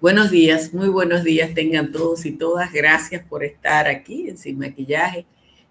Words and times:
Buenos 0.00 0.30
días, 0.30 0.72
muy 0.72 0.88
buenos 0.88 1.24
días 1.24 1.52
tengan 1.52 1.92
todos 1.92 2.24
y 2.24 2.32
todas. 2.32 2.72
Gracias 2.72 3.22
por 3.22 3.44
estar 3.44 3.86
aquí 3.86 4.30
en 4.30 4.38
Sin 4.38 4.58
Maquillaje 4.58 5.26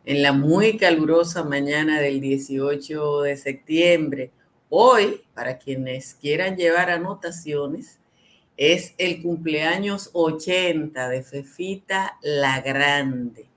en 0.06 0.22
la 0.22 0.34
muy 0.34 0.78
calurosa 0.78 1.44
mañana 1.44 2.00
del 2.00 2.22
18 2.22 3.22
de 3.24 3.36
septiembre. 3.38 4.30
Hoy, 4.70 5.22
para 5.34 5.58
quienes 5.58 6.14
quieran 6.14 6.58
llevar 6.58 6.92
anotaciones, 6.92 7.98
es 8.56 8.94
el 9.00 9.24
cumpleaños 9.24 10.12
80 10.14 11.10
de 11.10 11.24
Fefita 11.24 12.20
la 12.22 12.62
Grande, 12.62 13.48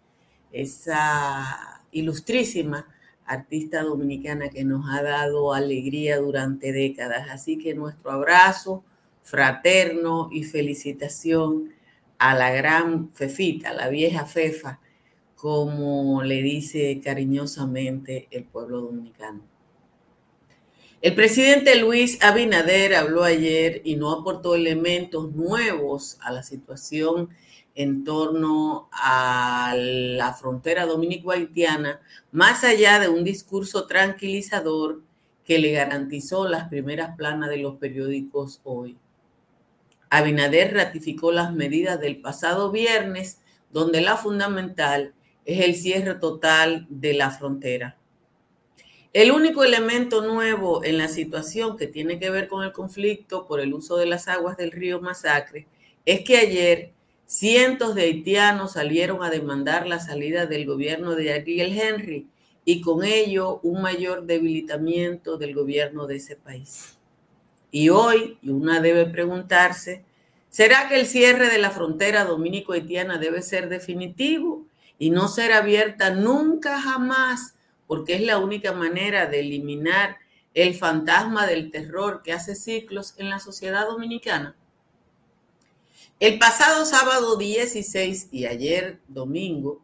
esa 0.52 1.82
ilustrísima 1.90 2.86
artista 3.26 3.82
dominicana 3.82 4.48
que 4.48 4.64
nos 4.64 4.89
ha 4.89 5.02
dado 5.02 5.52
alegría 5.52 6.16
durante 6.16 6.72
décadas. 6.72 7.29
Así 7.29 7.58
que 7.58 7.75
nuestro 7.75 8.11
abrazo 8.11 8.82
fraterno 9.22 10.29
y 10.31 10.44
felicitación 10.44 11.72
a 12.18 12.35
la 12.35 12.50
gran 12.50 13.11
Fefita, 13.13 13.72
la 13.72 13.89
vieja 13.89 14.26
Fefa, 14.26 14.80
como 15.35 16.22
le 16.22 16.43
dice 16.43 17.00
cariñosamente 17.03 18.29
el 18.30 18.44
pueblo 18.44 18.80
dominicano. 18.82 19.40
El 21.00 21.16
presidente 21.16 21.75
Luis 21.75 22.22
Abinader 22.22 22.94
habló 22.94 23.25
ayer 23.25 23.80
y 23.85 23.96
no 23.96 24.13
aportó 24.13 24.54
elementos 24.54 25.32
nuevos 25.32 26.16
a 26.21 26.30
la 26.30 26.44
situación 26.44 27.30
en 27.75 28.04
torno 28.04 28.89
a 28.93 29.75
la 29.77 30.32
frontera 30.35 30.86
dominico-haitiana, 30.86 32.00
más 32.30 32.62
allá 32.62 33.00
de 33.00 33.08
un 33.08 33.25
discurso 33.25 33.89
tranquilizador 33.89 35.02
que 35.44 35.58
le 35.58 35.72
garantizó 35.72 36.46
las 36.46 36.68
primeras 36.68 37.16
planas 37.16 37.50
de 37.50 37.56
los 37.56 37.78
periódicos 37.78 38.61
hoy. 38.62 38.96
Abinader 40.14 40.74
ratificó 40.74 41.32
las 41.32 41.55
medidas 41.55 41.98
del 41.98 42.20
pasado 42.20 42.70
viernes, 42.70 43.38
donde 43.70 44.02
la 44.02 44.18
fundamental 44.18 45.14
es 45.46 45.64
el 45.64 45.74
cierre 45.74 46.16
total 46.16 46.86
de 46.91 47.14
la 47.14 47.30
frontera. 47.30 47.96
El 49.14 49.30
único 49.30 49.64
elemento 49.64 50.20
nuevo 50.20 50.84
en 50.84 50.98
la 50.98 51.08
situación 51.08 51.78
que 51.78 51.86
tiene 51.86 52.18
que 52.18 52.28
ver 52.28 52.48
con 52.48 52.62
el 52.62 52.72
conflicto 52.72 53.46
por 53.46 53.58
el 53.58 53.72
uso 53.72 53.96
de 53.96 54.05
las 54.05 54.28
aguas 54.28 54.58
del 54.58 54.70
río 54.70 55.00
Masacre 55.00 55.66
es 56.05 56.20
que 56.24 56.36
ayer 56.36 56.92
cientos 57.24 57.94
de 57.94 58.02
haitianos 58.02 58.72
salieron 58.72 59.24
a 59.24 59.30
demandar 59.30 59.86
la 59.86 59.98
salida 59.98 60.44
del 60.44 60.66
gobierno 60.66 61.14
de 61.14 61.33
Ariel 61.33 61.72
Henry 61.72 62.27
y 62.66 62.83
con 62.83 63.02
ello 63.02 63.60
un 63.62 63.80
mayor 63.80 64.27
debilitamiento 64.27 65.38
del 65.38 65.55
gobierno 65.55 66.06
de 66.06 66.16
ese 66.16 66.36
país. 66.36 66.98
Y 67.74 67.88
hoy, 67.88 68.38
y 68.42 68.50
una 68.50 68.80
debe 68.80 69.06
preguntarse, 69.06 70.04
¿será 70.50 70.88
que 70.88 71.00
el 71.00 71.06
cierre 71.06 71.48
de 71.48 71.58
la 71.58 71.70
frontera 71.70 72.24
dominico-haitiana 72.24 73.16
debe 73.16 73.40
ser 73.40 73.70
definitivo 73.70 74.66
y 74.98 75.10
no 75.10 75.26
ser 75.26 75.54
abierta 75.54 76.10
nunca 76.10 76.80
jamás? 76.80 77.54
Porque 77.86 78.14
es 78.14 78.20
la 78.20 78.38
única 78.38 78.72
manera 78.72 79.26
de 79.26 79.40
eliminar 79.40 80.18
el 80.52 80.74
fantasma 80.74 81.46
del 81.46 81.70
terror 81.70 82.20
que 82.22 82.34
hace 82.34 82.54
ciclos 82.54 83.14
en 83.16 83.30
la 83.30 83.40
sociedad 83.40 83.86
dominicana. 83.86 84.54
El 86.20 86.38
pasado 86.38 86.84
sábado 86.84 87.38
16 87.38 88.28
y 88.30 88.44
ayer 88.44 89.00
domingo, 89.08 89.82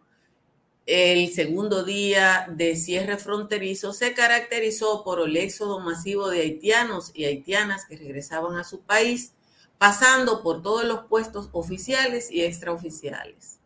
el 0.89 1.31
segundo 1.35 1.85
día 1.85 2.47
de 2.51 2.75
cierre 2.75 3.19
fronterizo 3.19 3.93
se 3.93 4.15
caracterizó 4.15 5.05
por 5.05 5.21
el 5.21 5.37
éxodo 5.37 5.81
masivo 5.81 6.31
de 6.31 6.41
haitianos 6.41 7.11
y 7.13 7.27
haitianas 7.27 7.85
que 7.85 7.99
regresaban 7.99 8.57
a 8.57 8.65
su 8.65 8.81
país, 8.81 9.35
pasando 9.77 10.43
por 10.43 10.63
todos 10.63 10.87
los 10.87 11.05
puestos 11.05 11.51
oficiales 11.53 12.31
y 12.31 12.43
extraoficiales. 12.43 13.59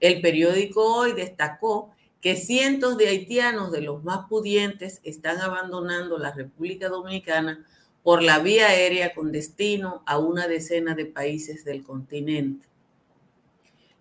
El 0.00 0.20
periódico 0.20 0.82
hoy 0.84 1.12
destacó 1.12 1.92
que 2.20 2.34
cientos 2.34 2.96
de 2.96 3.06
haitianos 3.06 3.70
de 3.70 3.80
los 3.80 4.02
más 4.02 4.26
pudientes 4.28 5.00
están 5.04 5.40
abandonando 5.40 6.18
la 6.18 6.32
República 6.32 6.88
Dominicana 6.88 7.64
por 8.02 8.20
la 8.20 8.40
vía 8.40 8.66
aérea 8.66 9.14
con 9.14 9.30
destino 9.30 10.02
a 10.06 10.18
una 10.18 10.48
decena 10.48 10.96
de 10.96 11.06
países 11.06 11.64
del 11.64 11.84
continente. 11.84 12.66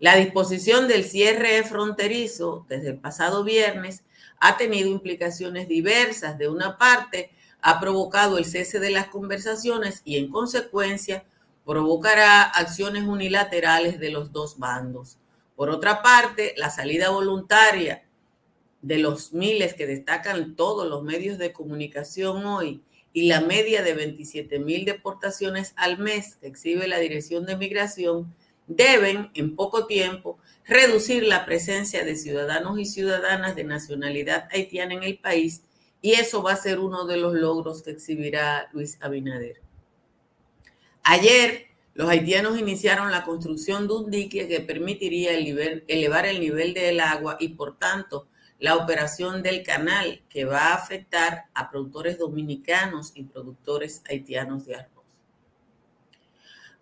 La 0.03 0.17
disposición 0.17 0.89
del 0.89 1.05
cierre 1.05 1.63
fronterizo 1.63 2.65
desde 2.67 2.89
el 2.89 2.97
pasado 2.97 3.45
viernes 3.45 4.03
ha 4.37 4.57
tenido 4.57 4.89
implicaciones 4.89 5.69
diversas. 5.69 6.37
De 6.37 6.49
una 6.49 6.77
parte, 6.77 7.31
ha 7.61 7.79
provocado 7.79 8.37
el 8.37 8.43
cese 8.43 8.81
de 8.81 8.89
las 8.89 9.07
conversaciones 9.07 10.01
y 10.03 10.17
en 10.17 10.29
consecuencia 10.29 11.23
provocará 11.65 12.41
acciones 12.43 13.03
unilaterales 13.03 13.97
de 13.97 14.09
los 14.09 14.33
dos 14.33 14.59
bandos. 14.59 15.19
Por 15.55 15.69
otra 15.69 16.01
parte, 16.01 16.53
la 16.57 16.69
salida 16.69 17.09
voluntaria 17.09 18.03
de 18.81 18.97
los 18.97 19.31
miles 19.31 19.73
que 19.73 19.87
destacan 19.87 20.57
todos 20.57 20.85
los 20.89 21.01
medios 21.03 21.37
de 21.37 21.53
comunicación 21.53 22.45
hoy 22.45 22.83
y 23.13 23.29
la 23.29 23.39
media 23.39 23.83
de 23.83 23.93
27 23.93 24.59
mil 24.59 24.83
deportaciones 24.83 25.71
al 25.77 25.97
mes 25.97 26.35
que 26.41 26.47
exhibe 26.47 26.89
la 26.89 26.99
Dirección 26.99 27.45
de 27.45 27.55
Migración 27.55 28.35
deben, 28.67 29.31
en 29.33 29.55
poco 29.55 29.85
tiempo, 29.85 30.39
reducir 30.65 31.23
la 31.23 31.45
presencia 31.45 32.05
de 32.05 32.15
ciudadanos 32.15 32.79
y 32.79 32.85
ciudadanas 32.85 33.55
de 33.55 33.63
nacionalidad 33.63 34.47
haitiana 34.51 34.93
en 34.93 35.03
el 35.03 35.17
país 35.17 35.63
y 36.01 36.13
eso 36.13 36.43
va 36.43 36.51
a 36.51 36.57
ser 36.57 36.79
uno 36.79 37.05
de 37.05 37.17
los 37.17 37.33
logros 37.33 37.81
que 37.81 37.91
exhibirá 37.91 38.69
Luis 38.73 38.97
Abinader. 39.01 39.61
Ayer, 41.01 41.67
los 41.93 42.09
haitianos 42.09 42.59
iniciaron 42.59 43.09
la 43.09 43.23
construcción 43.23 43.87
de 43.87 43.93
un 43.93 44.11
dique 44.11 44.47
que 44.47 44.59
permitiría 44.59 45.31
elevar 45.31 46.25
el 46.25 46.39
nivel 46.41 46.73
del 46.73 46.99
agua 46.99 47.37
y, 47.39 47.49
por 47.49 47.77
tanto, 47.77 48.27
la 48.59 48.75
operación 48.75 49.43
del 49.43 49.63
canal 49.63 50.23
que 50.29 50.45
va 50.45 50.71
a 50.71 50.75
afectar 50.75 51.45
a 51.53 51.69
productores 51.69 52.17
dominicanos 52.17 53.11
y 53.15 53.23
productores 53.23 54.01
haitianos 54.09 54.65
de 54.65 54.75
arroz. 54.75 54.92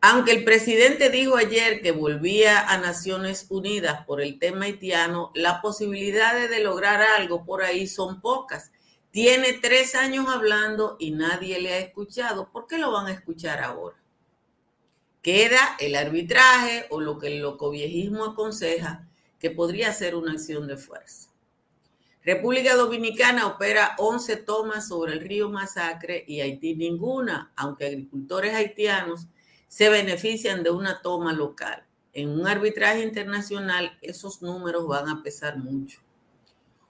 Aunque 0.03 0.31
el 0.31 0.44
presidente 0.44 1.12
dijo 1.12 1.38
ayer 1.38 1.79
que 1.79 1.91
volvía 1.91 2.67
a 2.67 2.79
Naciones 2.79 3.45
Unidas 3.50 4.03
por 4.07 4.19
el 4.19 4.39
tema 4.39 4.66
haitiano, 4.66 5.31
las 5.35 5.62
posibilidades 5.62 6.50
de 6.50 6.63
lograr 6.63 7.03
algo 7.03 7.45
por 7.45 7.62
ahí 7.62 7.85
son 7.85 8.19
pocas. 8.19 8.72
Tiene 9.12 9.53
tres 9.53 9.94
años 9.94 10.25
hablando 10.28 10.95
y 11.00 11.12
nadie 11.12 11.62
le 11.62 11.73
ha 11.73 11.78
escuchado. 11.78 12.50
¿Por 12.51 12.66
qué 12.66 12.79
lo 12.79 12.91
van 12.91 13.06
a 13.06 13.12
escuchar 13.12 13.59
ahora? 13.59 13.95
Queda 15.22 15.75
el 15.79 15.94
arbitraje 15.94 16.88
o 16.89 17.00
lo 17.00 17.19
que 17.19 17.28
el 17.28 17.44
locoviejismo 17.44 18.25
aconseja, 18.25 19.07
que 19.39 19.51
podría 19.51 19.94
ser 19.94 20.16
una 20.16 20.31
acción 20.31 20.68
de 20.68 20.78
fuerza. 20.78 21.29
República 22.23 22.75
Dominicana 22.75 23.45
opera 23.45 23.95
11 24.00 24.38
tomas 24.38 24.88
sobre 24.88 25.13
el 25.13 25.19
río 25.19 25.50
Masacre 25.50 26.23
y 26.28 26.41
Haití 26.41 26.75
ninguna, 26.75 27.51
aunque 27.56 27.85
agricultores 27.85 28.56
haitianos 28.56 29.28
se 29.72 29.88
benefician 29.88 30.64
de 30.64 30.70
una 30.70 31.02
toma 31.02 31.32
local. 31.32 31.86
En 32.12 32.28
un 32.28 32.46
arbitraje 32.46 33.04
internacional 33.04 33.98
esos 34.02 34.42
números 34.42 34.86
van 34.86 35.08
a 35.08 35.24
pesar 35.24 35.58
mucho. 35.59 36.02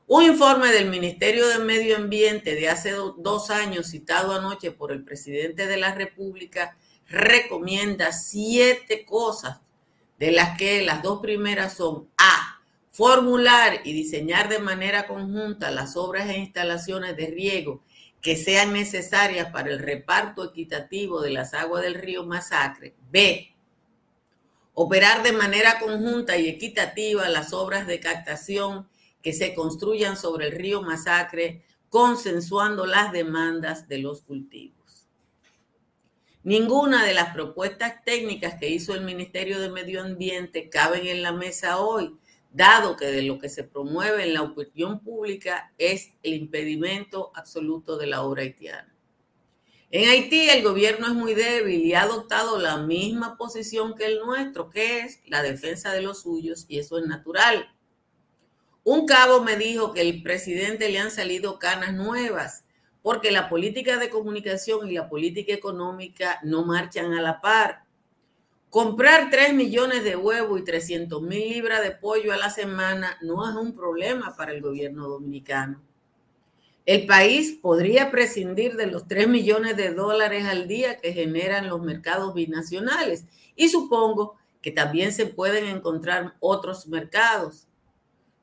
Un 0.07 0.23
informe 0.23 0.71
del 0.71 0.89
Ministerio 0.89 1.47
de 1.47 1.59
Medio 1.59 1.95
Ambiente 1.97 2.55
de 2.55 2.69
hace 2.69 2.93
dos 3.17 3.51
años, 3.51 3.91
citado 3.91 4.33
anoche 4.33 4.71
por 4.71 4.91
el 4.91 5.03
presidente 5.03 5.67
de 5.67 5.77
la 5.77 5.93
República, 5.93 6.75
recomienda 7.07 8.11
siete 8.13 9.05
cosas, 9.05 9.59
de 10.17 10.31
las 10.31 10.57
que 10.57 10.81
las 10.81 11.03
dos 11.03 11.21
primeras 11.21 11.73
son 11.73 12.09
A, 12.17 12.61
formular 12.89 13.81
y 13.83 13.93
diseñar 13.93 14.49
de 14.49 14.57
manera 14.57 15.07
conjunta 15.07 15.69
las 15.69 15.95
obras 15.95 16.27
e 16.29 16.39
instalaciones 16.39 17.15
de 17.15 17.27
riego 17.27 17.83
que 18.21 18.35
sean 18.35 18.73
necesarias 18.73 19.51
para 19.51 19.71
el 19.71 19.79
reparto 19.79 20.43
equitativo 20.43 21.21
de 21.21 21.31
las 21.31 21.53
aguas 21.53 21.83
del 21.83 21.95
río 21.95 22.23
Masacre. 22.25 22.95
B. 23.09 23.55
Operar 24.73 25.23
de 25.23 25.33
manera 25.33 25.79
conjunta 25.79 26.37
y 26.37 26.47
equitativa 26.47 27.27
las 27.29 27.51
obras 27.51 27.87
de 27.87 27.99
captación 27.99 28.87
que 29.21 29.33
se 29.33 29.53
construyan 29.53 30.17
sobre 30.17 30.47
el 30.47 30.53
río 30.53 30.81
Masacre, 30.81 31.63
consensuando 31.89 32.85
las 32.85 33.11
demandas 33.11 33.87
de 33.87 33.97
los 33.97 34.21
cultivos. 34.21 35.07
Ninguna 36.43 37.05
de 37.05 37.13
las 37.13 37.33
propuestas 37.33 38.03
técnicas 38.03 38.55
que 38.59 38.69
hizo 38.69 38.95
el 38.95 39.01
Ministerio 39.01 39.59
de 39.59 39.69
Medio 39.69 40.01
Ambiente 40.01 40.69
caben 40.69 41.05
en 41.05 41.21
la 41.21 41.31
mesa 41.31 41.79
hoy, 41.79 42.17
dado 42.53 42.97
que 42.97 43.05
de 43.05 43.21
lo 43.23 43.39
que 43.39 43.49
se 43.49 43.63
promueve 43.63 44.23
en 44.23 44.33
la 44.33 44.41
opinión 44.41 44.99
pública 44.99 45.73
es 45.77 46.11
el 46.23 46.33
impedimento 46.33 47.31
absoluto 47.33 47.97
de 47.97 48.07
la 48.07 48.23
obra 48.23 48.43
haitiana. 48.43 48.93
En 49.93 50.09
Haití 50.09 50.49
el 50.49 50.63
gobierno 50.63 51.07
es 51.07 51.13
muy 51.13 51.33
débil 51.33 51.81
y 51.81 51.93
ha 51.93 52.03
adoptado 52.03 52.59
la 52.59 52.77
misma 52.77 53.37
posición 53.37 53.93
que 53.93 54.05
el 54.05 54.19
nuestro, 54.19 54.69
que 54.69 55.01
es 55.01 55.19
la 55.25 55.43
defensa 55.43 55.91
de 55.91 56.01
los 56.01 56.21
suyos, 56.21 56.65
y 56.69 56.79
eso 56.79 56.97
es 56.97 57.05
natural. 57.05 57.69
Un 58.83 59.05
cabo 59.05 59.43
me 59.43 59.57
dijo 59.57 59.91
que 59.91 59.99
el 60.01 60.23
presidente 60.23 60.87
le 60.87 60.99
han 60.99 61.11
salido 61.11 61.59
canas 61.59 61.93
nuevas, 61.93 62.63
porque 63.01 63.31
la 63.31 63.49
política 63.49 63.97
de 63.97 64.09
comunicación 64.09 64.89
y 64.89 64.93
la 64.93 65.09
política 65.09 65.53
económica 65.53 66.39
no 66.43 66.63
marchan 66.65 67.13
a 67.13 67.21
la 67.21 67.41
par. 67.41 67.80
Comprar 68.71 69.29
3 69.29 69.53
millones 69.53 70.05
de 70.05 70.15
huevos 70.15 70.57
y 70.57 70.63
300 70.63 71.21
mil 71.21 71.49
libras 71.49 71.83
de 71.83 71.91
pollo 71.91 72.31
a 72.31 72.37
la 72.37 72.49
semana 72.49 73.17
no 73.21 73.47
es 73.47 73.53
un 73.53 73.75
problema 73.75 74.33
para 74.37 74.53
el 74.53 74.61
gobierno 74.61 75.09
dominicano. 75.09 75.81
El 76.85 77.05
país 77.05 77.51
podría 77.61 78.11
prescindir 78.11 78.77
de 78.77 78.87
los 78.87 79.09
3 79.09 79.27
millones 79.27 79.75
de 79.75 79.93
dólares 79.93 80.45
al 80.45 80.69
día 80.69 81.01
que 81.01 81.11
generan 81.11 81.67
los 81.67 81.81
mercados 81.81 82.33
binacionales 82.33 83.25
y 83.57 83.67
supongo 83.67 84.37
que 84.61 84.71
también 84.71 85.11
se 85.11 85.25
pueden 85.25 85.65
encontrar 85.65 86.35
otros 86.39 86.87
mercados. 86.87 87.67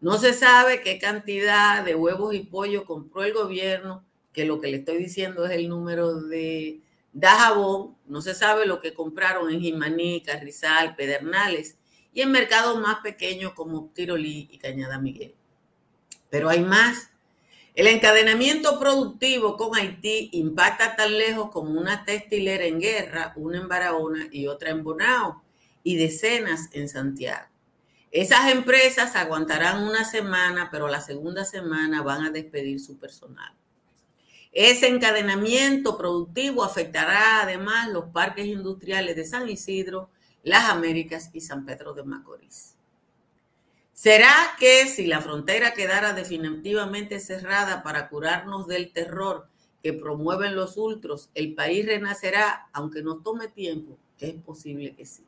No 0.03 0.19
se 0.19 0.35
sabe 0.35 0.83
qué 0.83 0.99
cantidad 0.99 1.83
de 1.83 1.95
huevos 1.95 2.35
y 2.35 2.41
pollo 2.41 2.85
compró 2.85 3.25
el 3.25 3.33
gobierno, 3.33 4.05
que 4.35 4.45
lo 4.45 4.61
que 4.61 4.69
le 4.69 4.77
estoy 4.77 4.99
diciendo 4.99 5.47
es 5.47 5.53
el 5.53 5.71
número 5.71 6.21
de 6.21 6.83
Dajabón, 7.13 7.97
no 8.07 8.21
se 8.21 8.35
sabe 8.35 8.67
lo 8.67 8.81
que 8.81 8.95
compraron 8.95 9.51
en 9.51 9.61
Jimaní, 9.61 10.23
Carrizal, 10.23 10.95
Pedernales 10.95 11.77
y 12.13 12.23
en 12.23 12.31
mercados 12.31 12.81
más 12.81 13.01
pequeños 13.01 13.53
como 13.55 13.91
Tirolí 13.95 14.49
y 14.51 14.59
Cañada 14.59 14.99
Miguel. 14.99 15.35
Pero 16.31 16.49
hay 16.49 16.61
más. 16.61 17.11
El 17.75 17.87
encadenamiento 17.87 18.79
productivo 18.81 19.57
con 19.57 19.77
Haití 19.77 20.31
impacta 20.33 20.97
tan 20.97 21.17
lejos 21.17 21.51
como 21.51 21.79
una 21.79 22.05
textilera 22.05 22.65
en 22.65 22.81
guerra, 22.81 23.33
una 23.37 23.59
en 23.59 23.69
Barahona 23.69 24.29
y 24.33 24.47
otra 24.49 24.71
en 24.71 24.83
Bonao, 24.83 25.43
y 25.85 25.97
decenas 25.97 26.71
en 26.73 26.89
Santiago. 26.89 27.47
Esas 28.11 28.51
empresas 28.51 29.15
aguantarán 29.17 29.83
una 29.83 30.05
semana, 30.05 30.71
pero 30.73 30.89
la 30.89 31.01
segunda 31.01 31.45
semana 31.45 32.03
van 32.03 32.25
a 32.25 32.31
despedir 32.31 32.81
su 32.81 32.99
personal. 32.99 33.55
Ese 34.61 34.89
encadenamiento 34.89 35.97
productivo 35.97 36.65
afectará 36.65 37.43
además 37.43 37.91
los 37.91 38.07
parques 38.07 38.45
industriales 38.45 39.15
de 39.15 39.25
San 39.25 39.49
Isidro, 39.49 40.11
Las 40.43 40.69
Américas 40.69 41.31
y 41.33 41.43
San 41.43 41.65
Pedro 41.65 41.95
de 41.95 42.03
Macorís. 42.03 42.75
¿Será 43.93 44.57
que 44.59 44.87
si 44.87 45.07
la 45.07 45.21
frontera 45.21 45.75
quedara 45.75 46.13
definitivamente 46.13 47.21
cerrada 47.21 47.85
para 47.85 48.09
curarnos 48.09 48.67
del 48.67 48.91
terror 48.91 49.47
que 49.81 49.93
promueven 49.93 50.57
los 50.57 50.77
ultros, 50.77 51.31
el 51.37 51.55
país 51.55 51.87
renacerá, 51.87 52.69
aunque 52.73 53.01
nos 53.01 53.23
tome 53.23 53.47
tiempo? 53.47 53.97
Es 54.19 54.35
posible 54.43 54.93
que 54.97 55.07
sí. 55.07 55.25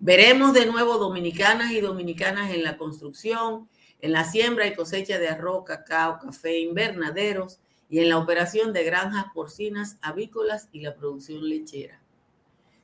Veremos 0.00 0.52
de 0.52 0.66
nuevo 0.66 0.98
dominicanas 0.98 1.72
y 1.72 1.80
dominicanas 1.80 2.52
en 2.52 2.62
la 2.62 2.76
construcción, 2.76 3.70
en 4.02 4.12
la 4.12 4.24
siembra 4.24 4.66
y 4.66 4.74
cosecha 4.74 5.18
de 5.18 5.28
arroz, 5.28 5.64
cacao, 5.64 6.18
café, 6.18 6.58
invernaderos 6.58 7.58
y 7.88 8.00
en 8.00 8.08
la 8.08 8.18
operación 8.18 8.72
de 8.72 8.84
granjas 8.84 9.26
porcinas, 9.34 9.96
avícolas 10.02 10.68
y 10.72 10.80
la 10.80 10.94
producción 10.94 11.48
lechera. 11.48 12.00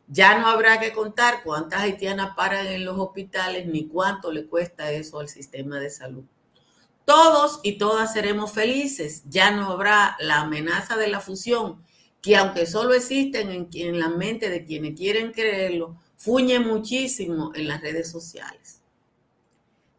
Ya 0.09 0.39
no 0.39 0.49
habrá 0.49 0.81
que 0.81 0.93
contar 0.93 1.43
cuántas 1.43 1.81
haitianas 1.81 2.35
paran 2.37 2.67
en 2.67 2.85
los 2.85 2.99
hospitales 2.99 3.67
ni 3.67 3.87
cuánto 3.87 4.31
le 4.33 4.47
cuesta 4.47 4.91
eso 4.91 5.19
al 5.19 5.29
sistema 5.29 5.79
de 5.81 5.91
salud. 5.91 6.25
Todos 7.05 7.61
y 7.63 7.79
todas 7.79 8.13
seremos 8.13 8.53
felices. 8.53 9.23
Ya 9.29 9.51
no 9.51 9.71
habrá 9.71 10.17
la 10.21 10.41
amenaza 10.41 10.97
de 10.97 11.09
la 11.09 11.21
fusión, 11.21 11.83
que 12.23 12.37
aunque 12.37 12.67
solo 12.67 12.95
existen 12.95 13.51
en, 13.51 13.69
en 13.73 13.99
la 13.99 14.09
mente 14.09 14.49
de 14.49 14.65
quienes 14.65 14.97
quieren 14.97 15.33
creerlo, 15.33 15.97
fuñe 16.17 16.59
muchísimo 16.59 17.53
en 17.55 17.69
las 17.69 17.83
redes 17.83 18.11
sociales. 18.11 18.81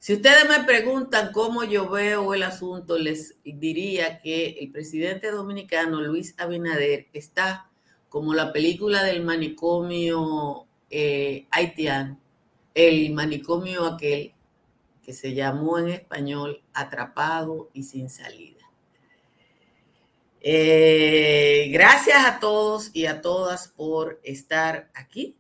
Si 0.06 0.14
ustedes 0.14 0.48
me 0.48 0.64
preguntan 0.66 1.32
cómo 1.32 1.64
yo 1.64 1.90
veo 1.90 2.36
el 2.36 2.44
asunto, 2.44 3.00
les 3.00 3.38
diría 3.44 4.20
que 4.20 4.50
el 4.60 4.70
presidente 4.70 5.32
dominicano 5.32 6.00
Luis 6.00 6.36
Abinader 6.38 7.08
está 7.12 7.72
como 8.08 8.36
la 8.36 8.54
película 8.54 9.04
del 9.04 9.24
manicomio 9.24 10.68
eh, 10.92 11.48
haitiano, 11.50 12.20
el 12.76 13.14
manicomio 13.14 13.88
aquel 13.88 14.36
que 15.04 15.12
se 15.12 15.34
llamó 15.34 15.80
en 15.80 15.90
español 15.90 16.62
Atrapado 16.72 17.72
y 17.74 17.82
sin 17.82 18.12
salida. 18.12 18.64
Eh, 20.40 21.70
gracias 21.72 22.24
a 22.24 22.40
todos 22.40 22.92
y 22.94 23.08
a 23.08 23.24
todas 23.24 23.70
por 23.70 24.20
estar 24.22 24.88
aquí. 24.94 25.36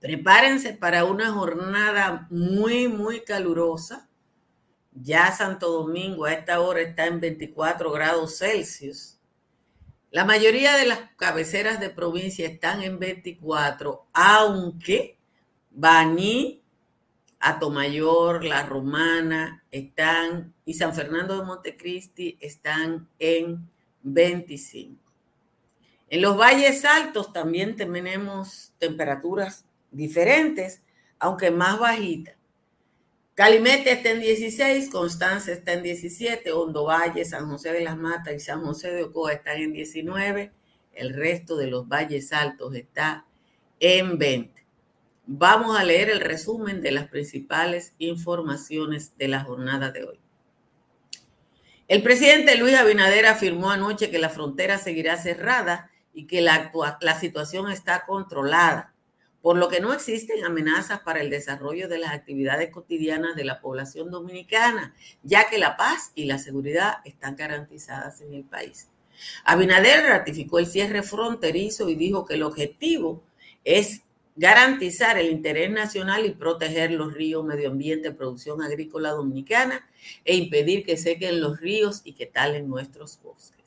Prepárense 0.00 0.74
para 0.74 1.04
una 1.04 1.32
jornada 1.32 2.28
muy, 2.30 2.88
muy 2.88 3.20
calurosa. 3.22 4.08
Ya 4.92 5.32
Santo 5.32 5.70
Domingo 5.70 6.24
a 6.24 6.32
esta 6.32 6.60
hora 6.60 6.80
está 6.80 7.06
en 7.06 7.20
24 7.20 7.90
grados 7.90 8.38
Celsius. 8.38 9.18
La 10.10 10.24
mayoría 10.24 10.76
de 10.76 10.86
las 10.86 11.00
cabeceras 11.16 11.80
de 11.80 11.90
provincia 11.90 12.46
están 12.46 12.82
en 12.82 12.98
24, 12.98 14.06
aunque 14.12 15.18
Baní, 15.70 16.62
Atomayor, 17.40 18.44
La 18.44 18.64
Romana 18.64 19.64
están 19.70 20.54
y 20.64 20.74
San 20.74 20.94
Fernando 20.94 21.38
de 21.38 21.44
Montecristi 21.44 22.38
están 22.40 23.08
en 23.18 23.68
25. 24.02 24.96
En 26.08 26.22
los 26.22 26.38
valles 26.38 26.84
altos 26.84 27.32
también 27.32 27.76
tenemos 27.76 28.72
temperaturas 28.78 29.67
diferentes, 29.90 30.82
aunque 31.18 31.50
más 31.50 31.78
bajitas. 31.78 32.38
Calimete 33.38 33.92
está 33.92 34.10
en 34.10 34.20
16, 34.20 34.90
Constanza 34.90 35.52
está 35.52 35.72
en 35.74 35.84
17, 35.84 36.50
Hondo 36.50 36.86
Valle, 36.86 37.24
San 37.24 37.48
José 37.48 37.72
de 37.72 37.82
las 37.82 37.96
Matas 37.96 38.34
y 38.34 38.40
San 38.40 38.64
José 38.64 38.90
de 38.90 39.04
Ocoa 39.04 39.32
están 39.32 39.58
en 39.58 39.72
19. 39.72 40.52
El 40.92 41.14
resto 41.14 41.56
de 41.56 41.68
los 41.68 41.86
valles 41.86 42.32
altos 42.32 42.74
está 42.74 43.26
en 43.78 44.18
20. 44.18 44.66
Vamos 45.26 45.78
a 45.78 45.84
leer 45.84 46.10
el 46.10 46.20
resumen 46.20 46.80
de 46.80 46.90
las 46.90 47.06
principales 47.08 47.94
informaciones 47.98 49.16
de 49.16 49.28
la 49.28 49.44
jornada 49.44 49.92
de 49.92 50.02
hoy. 50.02 50.20
El 51.86 52.02
presidente 52.02 52.56
Luis 52.56 52.74
Abinader 52.74 53.26
afirmó 53.26 53.70
anoche 53.70 54.10
que 54.10 54.18
la 54.18 54.30
frontera 54.30 54.78
seguirá 54.78 55.16
cerrada 55.16 55.92
y 56.12 56.26
que 56.26 56.40
la, 56.40 56.72
la 57.00 57.20
situación 57.20 57.70
está 57.70 58.04
controlada 58.04 58.94
por 59.42 59.56
lo 59.56 59.68
que 59.68 59.80
no 59.80 59.92
existen 59.92 60.44
amenazas 60.44 61.00
para 61.00 61.20
el 61.20 61.30
desarrollo 61.30 61.88
de 61.88 61.98
las 61.98 62.12
actividades 62.12 62.70
cotidianas 62.70 63.36
de 63.36 63.44
la 63.44 63.60
población 63.60 64.10
dominicana, 64.10 64.94
ya 65.22 65.48
que 65.48 65.58
la 65.58 65.76
paz 65.76 66.12
y 66.14 66.24
la 66.24 66.38
seguridad 66.38 66.98
están 67.04 67.36
garantizadas 67.36 68.20
en 68.20 68.34
el 68.34 68.44
país. 68.44 68.88
Abinader 69.44 70.04
ratificó 70.04 70.58
el 70.58 70.66
cierre 70.66 71.02
fronterizo 71.02 71.88
y 71.88 71.94
dijo 71.94 72.24
que 72.24 72.34
el 72.34 72.42
objetivo 72.42 73.22
es 73.64 74.02
garantizar 74.36 75.18
el 75.18 75.30
interés 75.30 75.70
nacional 75.70 76.24
y 76.24 76.30
proteger 76.30 76.92
los 76.92 77.12
ríos, 77.12 77.44
medio 77.44 77.70
ambiente, 77.70 78.12
producción 78.12 78.62
agrícola 78.62 79.10
dominicana 79.10 79.84
e 80.24 80.36
impedir 80.36 80.84
que 80.84 80.96
sequen 80.96 81.40
los 81.40 81.60
ríos 81.60 82.02
y 82.04 82.12
que 82.12 82.26
talen 82.26 82.68
nuestros 82.68 83.20
bosques. 83.20 83.57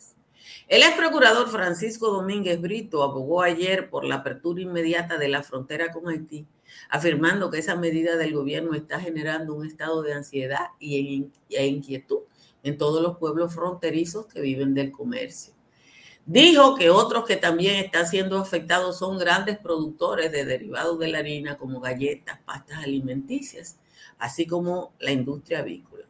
El 0.72 0.84
ex 0.84 0.96
procurador 0.96 1.50
Francisco 1.50 2.12
Domínguez 2.12 2.62
Brito 2.62 3.04
abogó 3.04 3.42
ayer 3.42 3.90
por 3.90 4.06
la 4.06 4.16
apertura 4.16 4.62
inmediata 4.62 5.18
de 5.18 5.28
la 5.28 5.44
frontera 5.44 5.92
con 5.92 6.08
Haití, 6.08 6.48
afirmando 6.90 7.52
que 7.52 7.58
esa 7.58 7.76
medida 7.76 8.16
del 8.16 8.32
gobierno 8.32 8.74
está 8.74 8.98
generando 8.98 9.54
un 9.54 9.68
estado 9.68 10.02
de 10.02 10.14
ansiedad 10.14 10.68
e 10.80 11.66
inquietud 11.68 12.20
en 12.64 12.78
todos 12.78 13.04
los 13.04 13.18
pueblos 13.18 13.54
fronterizos 13.54 14.28
que 14.28 14.40
viven 14.40 14.74
del 14.74 14.94
comercio. 14.94 15.54
Dijo 16.26 16.76
que 16.76 16.90
otros 16.90 17.26
que 17.26 17.36
también 17.36 17.76
están 17.76 18.08
siendo 18.08 18.38
afectados 18.38 18.98
son 18.98 19.18
grandes 19.18 19.58
productores 19.58 20.32
de 20.32 20.46
derivados 20.46 20.98
de 21.00 21.10
la 21.10 21.18
harina 21.18 21.58
como 21.58 21.82
galletas, 21.82 22.40
pastas 22.46 22.82
alimenticias, 22.82 23.78
así 24.18 24.48
como 24.48 24.94
la 25.00 25.12
industria 25.12 25.60
avícola. 25.60 26.06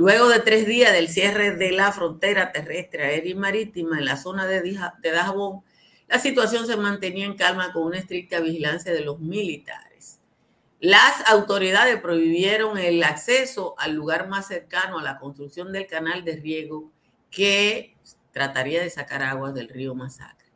Luego 0.00 0.30
de 0.30 0.38
tres 0.38 0.66
días 0.66 0.94
del 0.94 1.10
cierre 1.10 1.56
de 1.56 1.72
la 1.72 1.92
frontera 1.92 2.52
terrestre, 2.52 3.04
aérea 3.04 3.32
y 3.32 3.34
marítima 3.34 3.98
en 3.98 4.06
la 4.06 4.16
zona 4.16 4.46
de, 4.46 4.62
Dajabón, 5.02 5.62
la 6.08 6.18
situación 6.18 6.66
se 6.66 6.78
mantenía 6.78 7.26
en 7.26 7.36
calma 7.36 7.70
con 7.74 7.82
una 7.82 7.98
estricta 7.98 8.40
vigilancia 8.40 8.94
de 8.94 9.02
los 9.02 9.20
militares. 9.20 10.18
Las 10.80 11.28
autoridades 11.28 12.00
prohibieron 12.00 12.78
el 12.78 13.02
acceso 13.02 13.74
al 13.76 13.92
lugar 13.92 14.26
más 14.26 14.48
cercano 14.48 15.00
a 15.00 15.02
la 15.02 15.18
construcción 15.18 15.70
del 15.70 15.86
canal 15.86 16.24
de 16.24 16.36
riego 16.36 16.90
que 17.30 17.94
trataría 18.32 18.80
de 18.80 18.88
sacar 18.88 19.22
aguas 19.22 19.52
del 19.52 19.68
río 19.68 19.94
Masacre. 19.94 20.48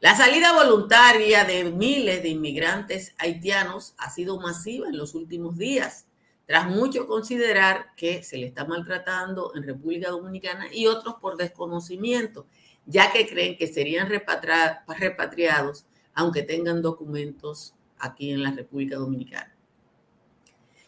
La 0.00 0.16
salida 0.16 0.54
voluntaria 0.54 1.44
de 1.44 1.70
miles 1.70 2.24
de 2.24 2.30
inmigrantes 2.30 3.14
haitianos 3.18 3.94
ha 3.96 4.10
sido 4.10 4.40
masiva 4.40 4.88
en 4.88 4.98
los 4.98 5.14
últimos 5.14 5.56
días 5.56 6.06
tras 6.50 6.66
mucho 6.68 7.06
considerar 7.06 7.94
que 7.94 8.24
se 8.24 8.36
le 8.36 8.48
está 8.48 8.64
maltratando 8.64 9.52
en 9.54 9.62
República 9.62 10.10
Dominicana 10.10 10.66
y 10.72 10.88
otros 10.88 11.14
por 11.20 11.36
desconocimiento, 11.36 12.44
ya 12.86 13.12
que 13.12 13.28
creen 13.28 13.56
que 13.56 13.68
serían 13.68 14.08
repatriados 14.08 15.86
aunque 16.12 16.42
tengan 16.42 16.82
documentos 16.82 17.74
aquí 18.00 18.32
en 18.32 18.42
la 18.42 18.50
República 18.50 18.96
Dominicana. 18.96 19.54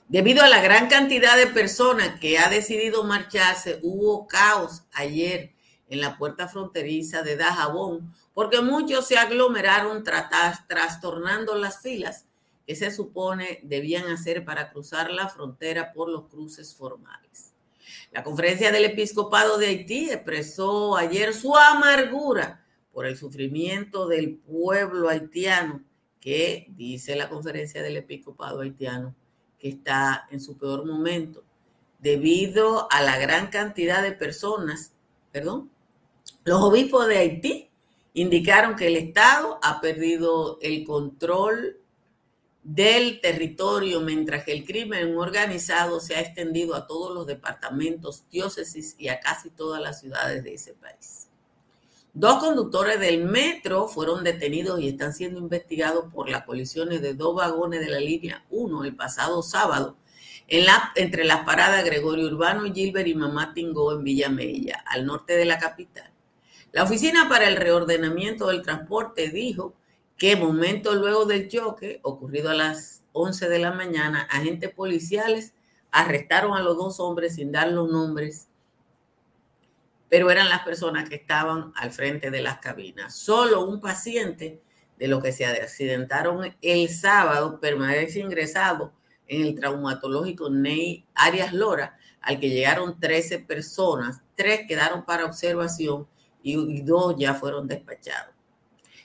Debido 0.09 0.43
a 0.43 0.49
la 0.49 0.61
gran 0.61 0.89
cantidad 0.89 1.37
de 1.37 1.47
personas 1.47 2.19
que 2.19 2.41
ha 2.41 2.49
decidido 2.49 3.05
marcharse, 3.05 3.79
hubo 3.85 4.27
caos 4.27 4.83
ayer 4.93 5.53
en 5.89 6.01
la 6.01 6.19
puerta 6.19 6.49
fronteriza 6.49 7.23
de 7.23 7.37
Dajabón, 7.37 8.13
porque 8.35 8.61
muchos 8.63 9.07
se 9.07 9.17
aglomeraron 9.17 10.03
trastornando 10.03 11.55
las 11.55 11.81
filas 11.83 12.27
que 12.67 12.77
se 12.77 12.91
supone 12.91 13.61
debían 13.63 14.07
hacer 14.07 14.45
para 14.45 14.71
cruzar 14.71 15.11
la 15.11 15.29
frontera 15.29 15.93
por 15.93 16.09
los 16.09 16.29
cruces 16.29 16.75
formales. 16.75 17.53
La 18.13 18.23
conferencia 18.23 18.71
del 18.71 18.85
episcopado 18.85 19.59
de 19.59 19.67
Haití 19.67 20.11
expresó 20.11 20.97
ayer 20.97 21.35
su 21.35 21.57
amargura 21.57 22.65
por 22.93 23.07
el 23.07 23.17
sufrimiento 23.17 24.07
del 24.07 24.37
pueblo 24.37 25.09
haitiano, 25.09 25.83
que 26.21 26.67
dice 26.71 27.17
la 27.17 27.29
conferencia 27.29 27.83
del 27.83 27.97
episcopado 27.97 28.61
haitiano, 28.61 29.15
que 29.59 29.71
está 29.71 30.27
en 30.31 30.41
su 30.41 30.57
peor 30.59 30.85
momento, 30.85 31.43
debido 31.99 32.87
a 32.91 33.01
la 33.03 33.19
gran 33.19 33.47
cantidad 33.47 34.03
de 34.03 34.13
personas, 34.13 34.93
perdón, 35.31 35.71
los 36.45 36.61
obispos 36.61 37.07
de 37.07 37.19
Haití 37.19 37.71
indicaron 38.15 38.77
que 38.77 38.89
el 38.89 38.97
Estado 38.97 39.59
ha 39.63 39.81
perdido 39.81 40.59
el 40.61 40.85
control 40.85 41.79
del 42.63 43.21
territorio, 43.21 44.01
mientras 44.01 44.45
que 44.45 44.53
el 44.53 44.65
crimen 44.65 45.17
organizado 45.17 45.99
se 46.01 46.15
ha 46.15 46.21
extendido 46.21 46.75
a 46.75 46.87
todos 46.87 47.13
los 47.13 47.27
departamentos, 47.27 48.25
diócesis 48.31 48.95
y 48.99 49.09
a 49.09 49.19
casi 49.21 49.51
todas 49.51 49.83
las 49.83 50.01
ciudades 50.01 50.45
de 50.45 50.55
ese 50.55 50.75
país. 50.75 51.29
Dos 52.15 52.39
conductores 52.41 53.01
del 53.01 53.25
metro 53.25 53.89
fueron 53.89 54.23
detenidos 54.23 54.79
y 54.81 54.89
están 54.89 55.15
siendo 55.15 55.41
investigados 55.41 56.13
por 56.13 56.29
las 56.29 56.45
colisiones 56.45 57.01
de 57.01 57.15
dos 57.15 57.35
vagones 57.35 57.81
de 57.81 57.89
la 57.89 58.01
línea 58.01 58.45
1 58.51 58.85
el 58.85 58.95
pasado 58.95 59.43
sábado 59.43 59.97
en 60.47 60.67
la, 60.67 60.93
entre 60.95 61.25
las 61.25 61.45
paradas 61.45 61.85
Gregorio 61.85 62.27
Urbano, 62.27 62.65
Gilbert 62.73 63.09
y 63.09 63.15
Mamá 63.15 63.55
Tingó 63.55 63.93
en 63.93 64.05
Villa 64.05 64.29
Mella, 64.29 64.85
al 64.87 65.07
norte 65.07 65.35
de 65.37 65.47
la 65.47 65.59
capital. 65.59 66.11
La 66.73 66.83
Oficina 66.83 67.29
para 67.29 67.49
el 67.49 67.57
Reordenamiento 67.57 68.49
del 68.49 68.63
Transporte 68.63 69.31
dijo 69.31 69.75
que 70.23 70.37
momentos 70.37 70.95
luego 70.95 71.25
del 71.25 71.49
choque, 71.49 71.99
ocurrido 72.05 72.51
a 72.51 72.55
las 72.55 73.03
11 73.11 73.49
de 73.49 73.59
la 73.59 73.73
mañana, 73.73 74.29
agentes 74.31 74.73
policiales 74.73 75.53
arrestaron 75.91 76.57
a 76.57 76.63
los 76.63 76.77
dos 76.77 77.01
hombres 77.01 77.35
sin 77.35 77.51
dar 77.51 77.73
los 77.73 77.91
nombres, 77.91 78.47
pero 80.09 80.31
eran 80.31 80.49
las 80.49 80.63
personas 80.63 81.09
que 81.09 81.17
estaban 81.17 81.73
al 81.75 81.91
frente 81.91 82.31
de 82.31 82.41
las 82.41 82.59
cabinas. 82.59 83.17
Solo 83.17 83.67
un 83.67 83.81
paciente 83.81 84.63
de 84.97 85.09
los 85.09 85.21
que 85.21 85.33
se 85.33 85.45
accidentaron 85.45 86.55
el 86.63 86.89
sábado 86.89 87.59
permanece 87.59 88.21
ingresado 88.21 88.93
en 89.27 89.43
el 89.43 89.57
traumatológico 89.57 90.51
Ney 90.51 91.05
Arias 91.17 91.53
Lora, 91.53 91.99
al 92.21 92.39
que 92.39 92.49
llegaron 92.49 93.01
13 93.01 93.41
personas, 93.41 94.21
tres 94.37 94.69
quedaron 94.69 95.05
para 95.05 95.27
observación 95.27 96.07
y 96.45 96.83
dos 96.83 97.17
ya 97.19 97.35
fueron 97.35 97.67
despachados. 97.67 98.32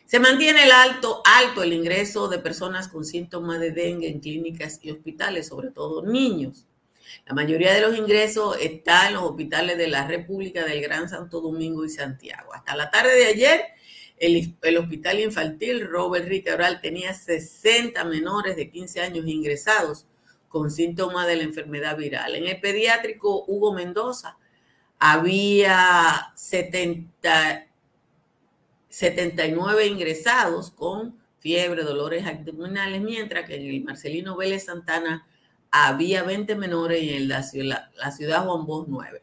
Se 0.08 0.22
mantiene 0.22 0.64
el 0.64 0.72
alto, 0.72 1.22
alto 1.26 1.64
el 1.64 1.74
ingreso 1.74 2.30
de 2.30 2.40
personas 2.40 2.88
con 2.88 3.04
síntomas 3.04 3.60
de 3.60 3.72
dengue 3.72 4.08
en 4.08 4.22
clínicas 4.22 4.80
y 4.82 4.90
hospitales, 4.90 5.50
sobre 5.50 5.70
todo 5.70 6.02
niños. 6.02 6.66
La 7.26 7.36
mayoría 7.36 7.74
de 7.74 7.82
los 7.82 7.98
ingresos 7.98 8.56
está 8.62 9.10
en 9.10 9.16
los 9.16 9.24
hospitales 9.24 9.78
de 9.78 9.90
la 9.90 10.08
República 10.08 10.64
del 10.64 10.82
Gran 10.82 11.10
Santo 11.10 11.42
Domingo 11.42 11.84
y 11.84 11.90
Santiago. 11.90 12.54
Hasta 12.54 12.78
la 12.78 12.90
tarde 12.90 13.18
de 13.18 13.26
ayer, 13.26 13.66
el, 14.18 14.78
hospital 14.78 15.20
infantil 15.20 15.86
Robert 15.86 16.26
Ricabral 16.26 16.80
tenía 16.80 17.14
60 17.14 18.02
menores 18.06 18.56
de 18.56 18.72
15 18.72 19.02
años 19.02 19.28
ingresados 19.28 20.06
con 20.48 20.72
síntomas 20.72 21.28
de 21.28 21.36
la 21.36 21.44
enfermedad 21.44 21.98
viral. 21.98 22.34
En 22.36 22.48
el 22.48 22.62
pediátrico 22.62 23.44
Hugo 23.46 23.74
Mendoza 23.74 24.38
había 25.00 26.32
70 26.38 27.67
79 28.98 29.86
ingresados 29.86 30.72
con 30.72 31.16
fiebre, 31.38 31.84
dolores 31.84 32.26
abdominales, 32.26 33.00
mientras 33.00 33.48
que 33.48 33.58
en 33.58 33.68
el 33.68 33.84
Marcelino 33.84 34.36
Vélez 34.36 34.66
Santana 34.66 35.28
había 35.70 36.24
20 36.24 36.56
menores 36.56 37.04
y 37.04 37.14
en 37.14 37.28
la 37.28 37.44
ciudad, 37.44 37.92
la 37.96 38.10
ciudad 38.10 38.46
Juan 38.46 38.66
Bosch 38.66 38.88
9. 38.88 39.22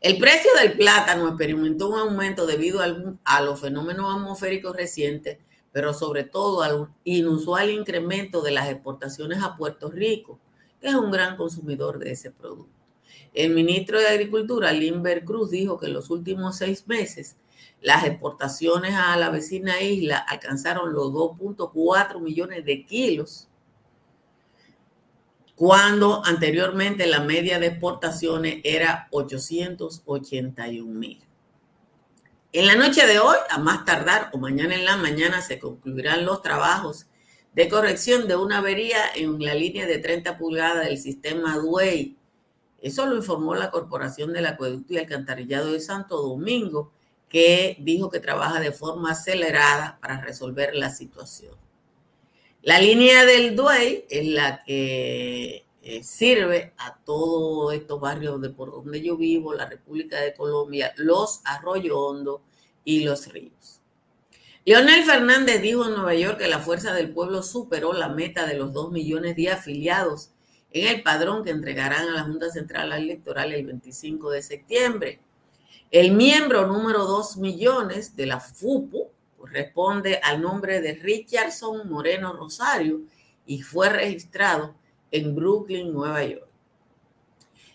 El 0.00 0.18
precio 0.18 0.50
del 0.60 0.72
plátano 0.72 1.28
experimentó 1.28 1.88
un 1.88 2.00
aumento 2.00 2.46
debido 2.46 2.80
a 3.22 3.40
los 3.42 3.60
fenómenos 3.60 4.12
atmosféricos 4.12 4.74
recientes, 4.74 5.38
pero 5.70 5.94
sobre 5.94 6.24
todo 6.24 6.62
al 6.62 6.88
inusual 7.04 7.70
incremento 7.70 8.42
de 8.42 8.50
las 8.50 8.68
exportaciones 8.68 9.40
a 9.40 9.54
Puerto 9.54 9.88
Rico, 9.88 10.40
que 10.80 10.88
es 10.88 10.96
un 10.96 11.12
gran 11.12 11.36
consumidor 11.36 12.00
de 12.00 12.10
ese 12.10 12.32
producto. 12.32 12.74
El 13.32 13.54
ministro 13.54 14.00
de 14.00 14.08
Agricultura, 14.08 14.72
Limber 14.72 15.24
Cruz, 15.24 15.52
dijo 15.52 15.78
que 15.78 15.86
en 15.86 15.92
los 15.92 16.10
últimos 16.10 16.56
seis 16.56 16.88
meses 16.88 17.36
las 17.86 18.02
exportaciones 18.02 18.94
a 18.96 19.16
la 19.16 19.30
vecina 19.30 19.80
isla 19.80 20.16
alcanzaron 20.18 20.92
los 20.92 21.12
2.4 21.12 22.20
millones 22.20 22.64
de 22.64 22.84
kilos, 22.84 23.46
cuando 25.54 26.20
anteriormente 26.24 27.06
la 27.06 27.20
media 27.20 27.60
de 27.60 27.68
exportaciones 27.68 28.60
era 28.64 29.06
881 29.12 30.84
mil. 30.84 31.22
En 32.52 32.66
la 32.66 32.74
noche 32.74 33.06
de 33.06 33.20
hoy, 33.20 33.36
a 33.50 33.58
más 33.58 33.84
tardar 33.84 34.30
o 34.32 34.38
mañana 34.38 34.74
en 34.74 34.84
la 34.84 34.96
mañana, 34.96 35.40
se 35.40 35.60
concluirán 35.60 36.24
los 36.24 36.42
trabajos 36.42 37.06
de 37.54 37.68
corrección 37.68 38.26
de 38.26 38.34
una 38.34 38.58
avería 38.58 38.98
en 39.14 39.38
la 39.38 39.54
línea 39.54 39.86
de 39.86 39.98
30 39.98 40.38
pulgadas 40.38 40.86
del 40.86 40.98
sistema 40.98 41.56
Duey. 41.56 42.16
Eso 42.82 43.06
lo 43.06 43.14
informó 43.14 43.54
la 43.54 43.70
Corporación 43.70 44.32
del 44.32 44.46
Acueducto 44.46 44.92
y 44.92 44.98
Alcantarillado 44.98 45.70
de 45.70 45.78
Santo 45.78 46.20
Domingo 46.20 46.95
que 47.28 47.76
dijo 47.80 48.10
que 48.10 48.20
trabaja 48.20 48.60
de 48.60 48.72
forma 48.72 49.12
acelerada 49.12 49.98
para 50.00 50.20
resolver 50.20 50.74
la 50.74 50.90
situación. 50.90 51.54
La 52.62 52.80
línea 52.80 53.24
del 53.24 53.54
Duey 53.54 54.04
es 54.10 54.26
la 54.26 54.62
que 54.64 55.66
eh, 55.82 56.02
sirve 56.02 56.72
a 56.78 56.98
todos 57.04 57.72
estos 57.74 58.00
barrios 58.00 58.40
de 58.40 58.50
por 58.50 58.72
donde 58.72 59.00
yo 59.00 59.16
vivo, 59.16 59.54
la 59.54 59.66
República 59.66 60.20
de 60.20 60.34
Colombia, 60.34 60.92
los 60.96 61.40
Arroyo 61.44 61.98
Hondo 61.98 62.42
y 62.84 63.04
los 63.04 63.28
ríos. 63.28 63.80
Leonel 64.64 65.04
Fernández 65.04 65.62
dijo 65.62 65.86
en 65.86 65.94
Nueva 65.94 66.14
York 66.14 66.38
que 66.38 66.48
la 66.48 66.58
Fuerza 66.58 66.92
del 66.92 67.12
Pueblo 67.12 67.44
superó 67.44 67.92
la 67.92 68.08
meta 68.08 68.46
de 68.46 68.54
los 68.54 68.72
dos 68.72 68.90
millones 68.90 69.36
de 69.36 69.50
afiliados 69.50 70.30
en 70.72 70.88
el 70.88 71.04
padrón 71.04 71.44
que 71.44 71.50
entregarán 71.50 72.08
a 72.08 72.14
la 72.14 72.24
Junta 72.24 72.50
Central 72.50 72.90
Electoral 72.90 73.52
el 73.52 73.64
25 73.64 74.30
de 74.30 74.42
septiembre. 74.42 75.20
El 75.92 76.12
miembro 76.12 76.66
número 76.66 77.04
2 77.04 77.36
millones 77.36 78.16
de 78.16 78.26
la 78.26 78.40
FUPU 78.40 79.08
corresponde 79.38 80.20
al 80.22 80.40
nombre 80.40 80.80
de 80.80 80.94
Richardson 80.94 81.88
Moreno 81.88 82.32
Rosario 82.32 83.02
y 83.46 83.62
fue 83.62 83.88
registrado 83.88 84.74
en 85.12 85.36
Brooklyn, 85.36 85.92
Nueva 85.92 86.24
York. 86.24 86.48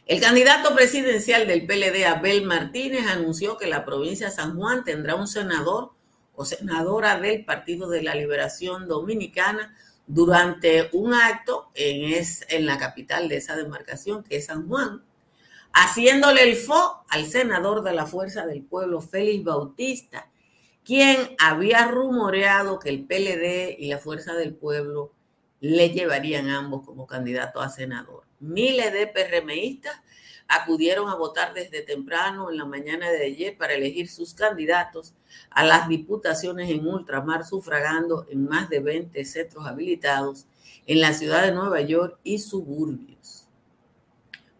El 0.05 0.19
candidato 0.19 0.75
presidencial 0.75 1.47
del 1.47 1.65
PLD, 1.65 2.05
Abel 2.05 2.43
Martínez, 2.43 3.07
anunció 3.07 3.57
que 3.57 3.67
la 3.67 3.85
provincia 3.85 4.27
de 4.27 4.35
San 4.35 4.57
Juan 4.57 4.83
tendrá 4.83 5.15
un 5.15 5.27
senador 5.27 5.91
o 6.35 6.43
senadora 6.43 7.17
del 7.17 7.45
Partido 7.45 7.87
de 7.87 8.03
la 8.03 8.13
Liberación 8.13 8.89
Dominicana 8.89 9.73
durante 10.05 10.89
un 10.91 11.13
acto 11.13 11.69
en, 11.75 12.13
en 12.49 12.65
la 12.65 12.77
capital 12.77 13.29
de 13.29 13.37
esa 13.37 13.55
demarcación, 13.55 14.23
que 14.23 14.35
es 14.35 14.47
San 14.47 14.67
Juan, 14.67 15.01
haciéndole 15.73 16.43
el 16.43 16.55
fo 16.55 17.03
al 17.09 17.25
senador 17.25 17.83
de 17.83 17.93
la 17.93 18.05
Fuerza 18.05 18.45
del 18.45 18.63
Pueblo, 18.63 19.01
Félix 19.01 19.43
Bautista, 19.43 20.29
quien 20.83 21.35
había 21.39 21.87
rumoreado 21.87 22.79
que 22.79 22.89
el 22.89 23.05
PLD 23.05 23.77
y 23.77 23.87
la 23.87 23.97
Fuerza 23.97 24.33
del 24.33 24.53
Pueblo 24.53 25.11
le 25.59 25.89
llevarían 25.91 26.49
ambos 26.49 26.85
como 26.85 27.05
candidato 27.05 27.61
a 27.61 27.69
senador. 27.69 28.23
Miles 28.39 28.91
de 28.91 29.07
PRMistas 29.07 30.01
acudieron 30.47 31.07
a 31.09 31.15
votar 31.15 31.53
desde 31.53 31.81
temprano 31.81 32.49
en 32.49 32.57
la 32.57 32.65
mañana 32.65 33.09
de 33.09 33.25
ayer 33.25 33.57
para 33.57 33.73
elegir 33.73 34.09
sus 34.09 34.33
candidatos 34.33 35.13
a 35.49 35.63
las 35.63 35.87
diputaciones 35.87 36.69
en 36.69 36.85
ultramar, 36.85 37.45
sufragando 37.45 38.25
en 38.29 38.47
más 38.47 38.69
de 38.69 38.79
20 38.79 39.23
centros 39.23 39.65
habilitados 39.65 40.45
en 40.87 40.99
la 40.99 41.13
ciudad 41.13 41.43
de 41.43 41.53
Nueva 41.53 41.81
York 41.81 42.17
y 42.23 42.39
suburbios. 42.39 43.20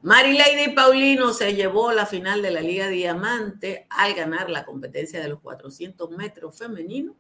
Marileide 0.04 0.74
Paulino 0.74 1.32
se 1.32 1.54
llevó 1.54 1.92
la 1.92 2.08
final 2.08 2.42
de 2.42 2.50
la 2.50 2.62
Liga 2.62 2.88
Diamante 2.88 3.86
al 3.90 4.16
ganar 4.16 4.50
la 4.50 4.66
competencia 4.66 5.22
de 5.22 5.28
los 5.28 5.40
400 5.42 6.10
metros 6.12 6.58
femeninos 6.58 7.16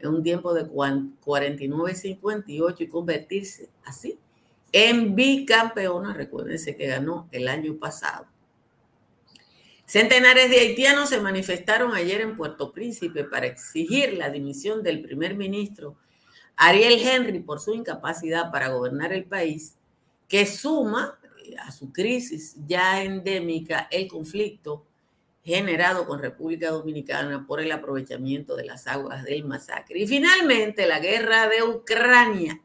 en 0.00 0.08
un 0.08 0.24
tiempo 0.24 0.52
de 0.52 0.66
49.58 0.66 2.80
y 2.80 2.88
convertirse 2.88 3.68
así 3.84 4.18
en 4.72 5.14
bicampeona. 5.14 6.12
Recuérdense 6.12 6.76
que 6.76 6.88
ganó 6.88 7.28
el 7.30 7.46
año 7.46 7.78
pasado. 7.78 8.26
Centenares 9.86 10.50
de 10.50 10.58
haitianos 10.58 11.10
se 11.10 11.20
manifestaron 11.20 11.94
ayer 11.94 12.20
en 12.20 12.36
Puerto 12.36 12.72
Príncipe 12.72 13.22
para 13.22 13.46
exigir 13.46 14.14
la 14.14 14.30
dimisión 14.30 14.82
del 14.82 15.02
primer 15.02 15.36
ministro 15.36 15.96
Ariel 16.56 17.00
Henry 17.00 17.38
por 17.38 17.60
su 17.60 17.74
incapacidad 17.74 18.50
para 18.50 18.70
gobernar 18.70 19.12
el 19.12 19.24
país, 19.24 19.76
que 20.26 20.46
suma 20.46 21.16
a 21.58 21.70
su 21.70 21.92
crisis 21.92 22.56
ya 22.66 23.02
endémica 23.02 23.88
el 23.90 24.08
conflicto 24.08 24.84
generado 25.44 26.06
con 26.06 26.20
República 26.20 26.70
Dominicana 26.70 27.46
por 27.46 27.60
el 27.60 27.70
aprovechamiento 27.70 28.56
de 28.56 28.64
las 28.64 28.86
aguas 28.86 29.24
del 29.24 29.44
masacre. 29.44 30.00
Y 30.00 30.06
finalmente, 30.06 30.86
la 30.86 31.00
guerra 31.00 31.48
de 31.48 31.62
Ucrania 31.62 32.60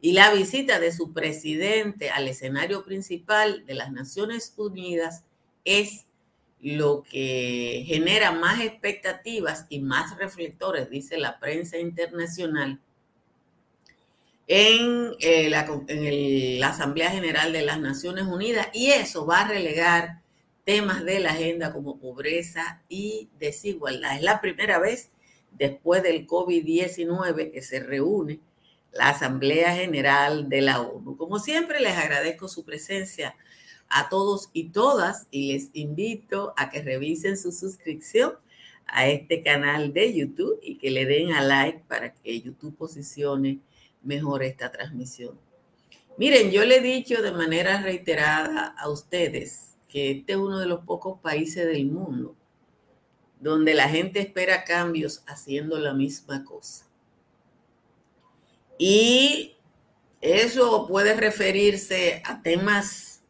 y 0.00 0.12
la 0.12 0.34
visita 0.34 0.80
de 0.80 0.92
su 0.92 1.12
presidente 1.12 2.10
al 2.10 2.26
escenario 2.26 2.84
principal 2.84 3.64
de 3.66 3.74
las 3.74 3.92
Naciones 3.92 4.52
Unidas 4.56 5.22
es 5.64 6.06
lo 6.60 7.04
que 7.04 7.84
genera 7.86 8.32
más 8.32 8.60
expectativas 8.60 9.66
y 9.68 9.80
más 9.80 10.16
reflectores, 10.16 10.90
dice 10.90 11.18
la 11.18 11.38
prensa 11.38 11.78
internacional, 11.78 12.80
en, 14.46 15.12
eh, 15.20 15.48
la, 15.48 15.66
en 15.88 16.60
la 16.60 16.68
Asamblea 16.68 17.10
General 17.10 17.52
de 17.52 17.62
las 17.62 17.80
Naciones 17.80 18.24
Unidas 18.24 18.68
y 18.72 18.88
eso 18.88 19.24
va 19.26 19.42
a 19.42 19.48
relegar 19.48 20.20
temas 20.64 21.04
de 21.04 21.20
la 21.20 21.30
agenda 21.30 21.72
como 21.72 21.98
pobreza 21.98 22.82
y 22.88 23.28
desigualdad. 23.38 24.16
Es 24.16 24.22
la 24.22 24.40
primera 24.40 24.78
vez 24.78 25.10
después 25.52 26.02
del 26.02 26.26
COVID-19 26.26 27.52
que 27.52 27.62
se 27.62 27.80
reúne 27.80 28.40
la 28.92 29.08
Asamblea 29.08 29.74
General 29.74 30.48
de 30.48 30.60
la 30.60 30.80
ONU. 30.80 31.16
Como 31.16 31.38
siempre, 31.38 31.80
les 31.80 31.96
agradezco 31.96 32.48
su 32.48 32.64
presencia 32.64 33.34
a 33.88 34.08
todos 34.08 34.50
y 34.52 34.70
todas 34.70 35.26
y 35.30 35.52
les 35.52 35.70
invito 35.72 36.54
a 36.56 36.70
que 36.70 36.82
revisen 36.82 37.36
su 37.36 37.52
suscripción 37.52 38.34
a 38.86 39.08
este 39.08 39.42
canal 39.42 39.92
de 39.92 40.12
YouTube 40.12 40.58
y 40.62 40.76
que 40.76 40.90
le 40.90 41.06
den 41.06 41.32
a 41.32 41.42
like 41.42 41.84
para 41.88 42.12
que 42.14 42.40
YouTube 42.40 42.76
posicione 42.76 43.60
mejor 44.02 44.42
esta 44.42 44.70
transmisión. 44.70 45.38
Miren, 46.18 46.50
yo 46.50 46.64
le 46.64 46.76
he 46.76 46.80
dicho 46.80 47.22
de 47.22 47.32
manera 47.32 47.82
reiterada 47.82 48.74
a 48.78 48.88
ustedes 48.88 49.76
que 49.88 50.10
este 50.10 50.32
es 50.32 50.38
uno 50.38 50.58
de 50.58 50.66
los 50.66 50.84
pocos 50.84 51.20
países 51.20 51.66
del 51.66 51.86
mundo 51.86 52.36
donde 53.42 53.74
la 53.74 53.88
gente 53.88 54.20
espera 54.20 54.62
cambios 54.62 55.24
haciendo 55.26 55.76
la 55.78 55.92
misma 55.94 56.44
cosa. 56.44 56.86
Y 58.78 59.56
eso 60.20 60.86
puede 60.86 61.14
referirse 61.14 62.22
a 62.24 62.40
temas 62.40 63.20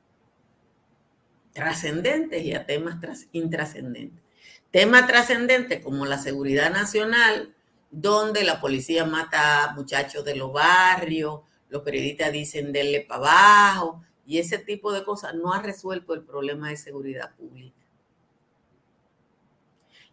trascendentes 1.54 2.44
y 2.44 2.52
a 2.52 2.66
temas 2.66 2.98
intrascendentes. 3.32 4.22
Temas 4.70 5.06
trascendentes 5.06 5.82
como 5.82 6.04
la 6.04 6.18
seguridad 6.18 6.70
nacional, 6.70 7.54
donde 7.92 8.42
la 8.42 8.58
policía 8.60 9.04
mata 9.04 9.64
a 9.64 9.74
muchachos 9.74 10.24
de 10.24 10.34
los 10.34 10.50
barrios, 10.50 11.40
los 11.68 11.82
periodistas 11.82 12.32
dicen 12.32 12.72
denle 12.72 13.02
para 13.02 13.20
abajo, 13.20 14.02
y 14.26 14.38
ese 14.38 14.58
tipo 14.58 14.92
de 14.92 15.04
cosas 15.04 15.34
no 15.34 15.52
ha 15.52 15.60
resuelto 15.60 16.14
el 16.14 16.22
problema 16.22 16.70
de 16.70 16.76
seguridad 16.76 17.34
pública. 17.36 17.76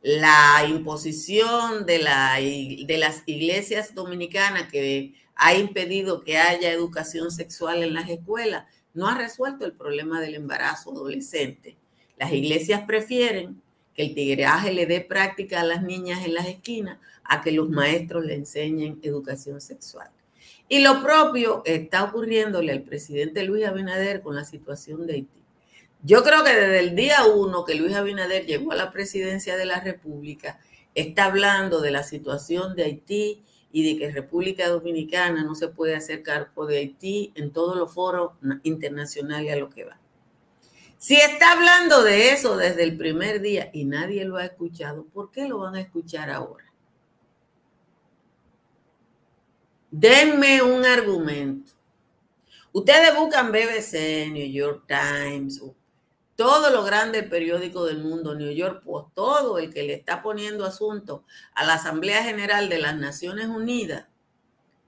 La 0.01 0.65
imposición 0.67 1.85
de, 1.85 1.99
la, 1.99 2.35
de 2.35 2.97
las 2.97 3.23
iglesias 3.25 3.95
dominicanas 3.95 4.69
que 4.69 5.13
ha 5.35 5.53
impedido 5.55 6.23
que 6.23 6.37
haya 6.37 6.71
educación 6.71 7.31
sexual 7.31 7.81
en 7.83 7.93
las 7.93 8.09
escuelas, 8.09 8.65
no 8.93 9.07
ha 9.07 9.17
resuelto 9.17 9.65
el 9.65 9.73
problema 9.73 10.19
del 10.19 10.35
embarazo 10.35 10.91
adolescente. 10.91 11.77
Las 12.17 12.33
iglesias 12.33 12.83
prefieren 12.85 13.61
que 13.93 14.03
el 14.03 14.15
tigreaje 14.15 14.73
le 14.73 14.85
dé 14.85 14.99
práctica 14.99 15.61
a 15.61 15.65
las 15.65 15.81
niñas 15.83 16.25
en 16.25 16.33
las 16.33 16.47
esquinas 16.47 16.97
a 17.29 17.41
que 17.41 17.51
los 17.51 17.69
maestros 17.69 18.25
le 18.25 18.33
enseñen 18.33 18.99
educación 19.03 19.61
sexual. 19.61 20.09
Y 20.67 20.79
lo 20.79 21.01
propio 21.01 21.61
está 21.65 22.03
ocurriéndole 22.03 22.71
al 22.71 22.81
presidente 22.81 23.43
Luis 23.43 23.65
Abinader 23.65 24.21
con 24.21 24.35
la 24.35 24.43
situación 24.43 25.07
de 25.07 25.13
Haití. 25.13 25.43
Yo 26.03 26.23
creo 26.23 26.43
que 26.43 26.53
desde 26.53 26.79
el 26.79 26.95
día 26.95 27.25
uno 27.25 27.65
que 27.65 27.75
Luis 27.75 27.95
Abinader 27.95 28.45
llegó 28.45 28.71
a 28.71 28.75
la 28.75 28.91
presidencia 28.91 29.57
de 29.57 29.65
la 29.65 29.79
República, 29.79 30.59
está 30.95 31.25
hablando 31.25 31.81
de 31.81 31.91
la 31.91 32.03
situación 32.03 32.75
de 32.75 32.83
Haití 32.83 33.43
y 33.71 33.93
de 33.93 33.99
que 33.99 34.11
República 34.11 34.67
Dominicana 34.67 35.43
no 35.43 35.55
se 35.55 35.67
puede 35.67 35.95
hacer 35.95 36.23
cargo 36.23 36.65
de 36.65 36.77
Haití 36.77 37.31
en 37.35 37.51
todos 37.51 37.77
los 37.77 37.93
foros 37.93 38.31
internacionales 38.63 39.53
a 39.53 39.57
lo 39.57 39.69
que 39.69 39.85
va. 39.85 39.99
Si 40.97 41.15
está 41.15 41.53
hablando 41.53 42.03
de 42.03 42.31
eso 42.31 42.57
desde 42.57 42.83
el 42.83 42.97
primer 42.97 43.41
día 43.41 43.69
y 43.71 43.85
nadie 43.85 44.25
lo 44.25 44.37
ha 44.37 44.45
escuchado, 44.45 45.05
¿por 45.05 45.31
qué 45.31 45.47
lo 45.47 45.59
van 45.59 45.75
a 45.75 45.81
escuchar 45.81 46.29
ahora? 46.29 46.68
Denme 49.91 50.61
un 50.61 50.85
argumento. 50.85 51.73
Ustedes 52.71 53.15
buscan 53.15 53.51
BBC, 53.51 54.29
New 54.31 54.47
York 54.47 54.85
Times, 54.87 55.63
todo 56.35 56.69
lo 56.69 56.83
grande 56.83 57.23
periódico 57.23 57.85
del 57.85 57.97
mundo, 57.97 58.35
New 58.35 58.51
York 58.51 58.83
Post, 58.83 59.15
todo 59.15 59.57
el 59.57 59.73
que 59.73 59.83
le 59.83 59.95
está 59.95 60.21
poniendo 60.21 60.65
asunto 60.65 61.23
a 61.55 61.65
la 61.65 61.73
Asamblea 61.73 62.23
General 62.23 62.69
de 62.69 62.77
las 62.77 62.95
Naciones 62.97 63.47
Unidas, 63.47 64.05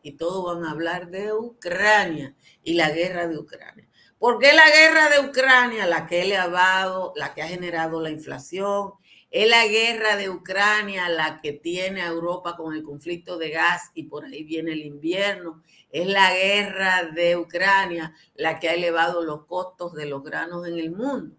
y 0.04 0.14
todos 0.14 0.46
van 0.46 0.66
a 0.66 0.72
hablar 0.72 1.10
de 1.10 1.34
Ucrania 1.34 2.36
y 2.64 2.76
la 2.76 2.92
guerra 2.92 3.28
de 3.28 3.40
Ucrania. 3.40 3.88
¿Por 4.20 4.38
qué 4.38 4.54
la 4.54 4.70
guerra 4.70 5.10
de 5.10 5.28
Ucrania, 5.28 5.88
la 5.88 6.06
que, 6.06 6.38
ha 6.38 6.48
dado, 6.48 7.12
la 7.16 7.34
que 7.34 7.42
ha 7.42 7.48
generado 7.48 8.00
la 8.00 8.12
inflación, 8.12 8.94
es 9.32 9.50
la 9.50 9.66
guerra 9.66 10.18
de 10.18 10.30
Ucrania 10.30 11.08
la 11.08 11.40
que 11.42 11.54
tiene 11.54 12.02
a 12.02 12.08
Europa 12.08 12.58
con 12.58 12.76
el 12.76 12.84
conflicto 12.84 13.38
de 13.38 13.50
gas 13.50 13.90
y 13.96 14.04
por 14.04 14.26
ahí 14.26 14.44
viene 14.44 14.74
el 14.74 14.82
invierno. 14.82 15.64
Es 15.90 16.06
la 16.08 16.34
guerra 16.34 17.06
de 17.06 17.38
Ucrania 17.38 18.14
la 18.36 18.60
que 18.60 18.68
ha 18.68 18.74
elevado 18.74 19.24
los 19.24 19.46
costos 19.46 19.94
de 19.94 20.06
los 20.06 20.22
granos 20.22 20.68
en 20.68 20.78
el 20.78 20.92
mundo. 20.92 21.34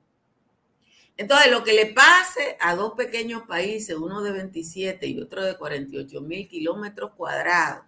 Entonces, 1.18 1.52
lo 1.52 1.62
que 1.62 1.74
le 1.74 1.86
pase 1.86 2.56
a 2.58 2.74
dos 2.74 2.94
pequeños 2.94 3.42
países, 3.42 3.94
uno 3.94 4.22
de 4.22 4.32
27 4.32 5.06
y 5.06 5.20
otro 5.20 5.44
de 5.44 5.58
48 5.58 6.20
mil 6.22 6.48
kilómetros 6.48 7.12
cuadrados, 7.12 7.84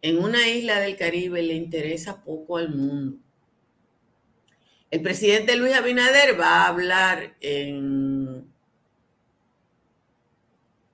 en 0.00 0.22
una 0.22 0.46
isla 0.48 0.78
del 0.78 0.96
Caribe 0.96 1.42
le 1.42 1.54
interesa 1.54 2.22
poco 2.22 2.56
al 2.56 2.72
mundo. 2.72 3.18
El 4.90 5.02
presidente 5.02 5.56
Luis 5.56 5.74
Abinader 5.74 6.40
va 6.40 6.62
a 6.62 6.68
hablar 6.68 7.36
en 7.40 8.17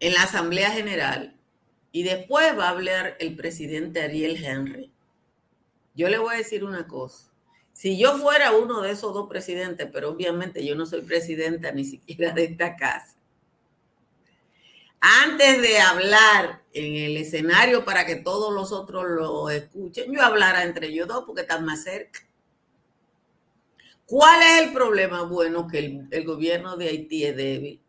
en 0.04 0.12
la 0.12 0.24
Asamblea 0.24 0.70
General 0.70 1.34
y 1.90 2.02
después 2.02 2.58
va 2.58 2.66
a 2.66 2.70
hablar 2.70 3.16
el 3.20 3.34
presidente 3.36 4.02
Ariel 4.02 4.36
Henry. 4.44 4.92
Yo 5.94 6.10
le 6.10 6.18
voy 6.18 6.34
a 6.34 6.38
decir 6.38 6.62
una 6.62 6.86
cosa. 6.86 7.32
Si 7.72 7.98
yo 7.98 8.18
fuera 8.18 8.52
uno 8.52 8.82
de 8.82 8.90
esos 8.90 9.14
dos 9.14 9.30
presidentes, 9.30 9.88
pero 9.90 10.10
obviamente 10.10 10.62
yo 10.62 10.74
no 10.74 10.84
soy 10.84 11.00
presidenta 11.00 11.72
ni 11.72 11.86
siquiera 11.86 12.32
de 12.32 12.44
esta 12.44 12.76
casa, 12.76 13.16
antes 15.00 15.62
de 15.62 15.78
hablar 15.78 16.62
en 16.74 16.96
el 16.96 17.16
escenario 17.16 17.86
para 17.86 18.04
que 18.04 18.16
todos 18.16 18.52
los 18.52 18.72
otros 18.72 19.04
lo 19.08 19.48
escuchen, 19.48 20.12
yo 20.12 20.20
hablara 20.20 20.64
entre 20.64 20.88
ellos 20.88 21.08
dos 21.08 21.24
porque 21.24 21.42
están 21.42 21.64
más 21.64 21.82
cerca. 21.82 22.20
¿Cuál 24.04 24.42
es 24.42 24.66
el 24.66 24.72
problema? 24.74 25.22
Bueno, 25.22 25.66
que 25.66 26.06
el, 26.10 26.24
gobierno 26.24 26.76
de 26.76 26.88
Haití 26.88 27.24
es 27.24 27.36
débil. 27.36 27.83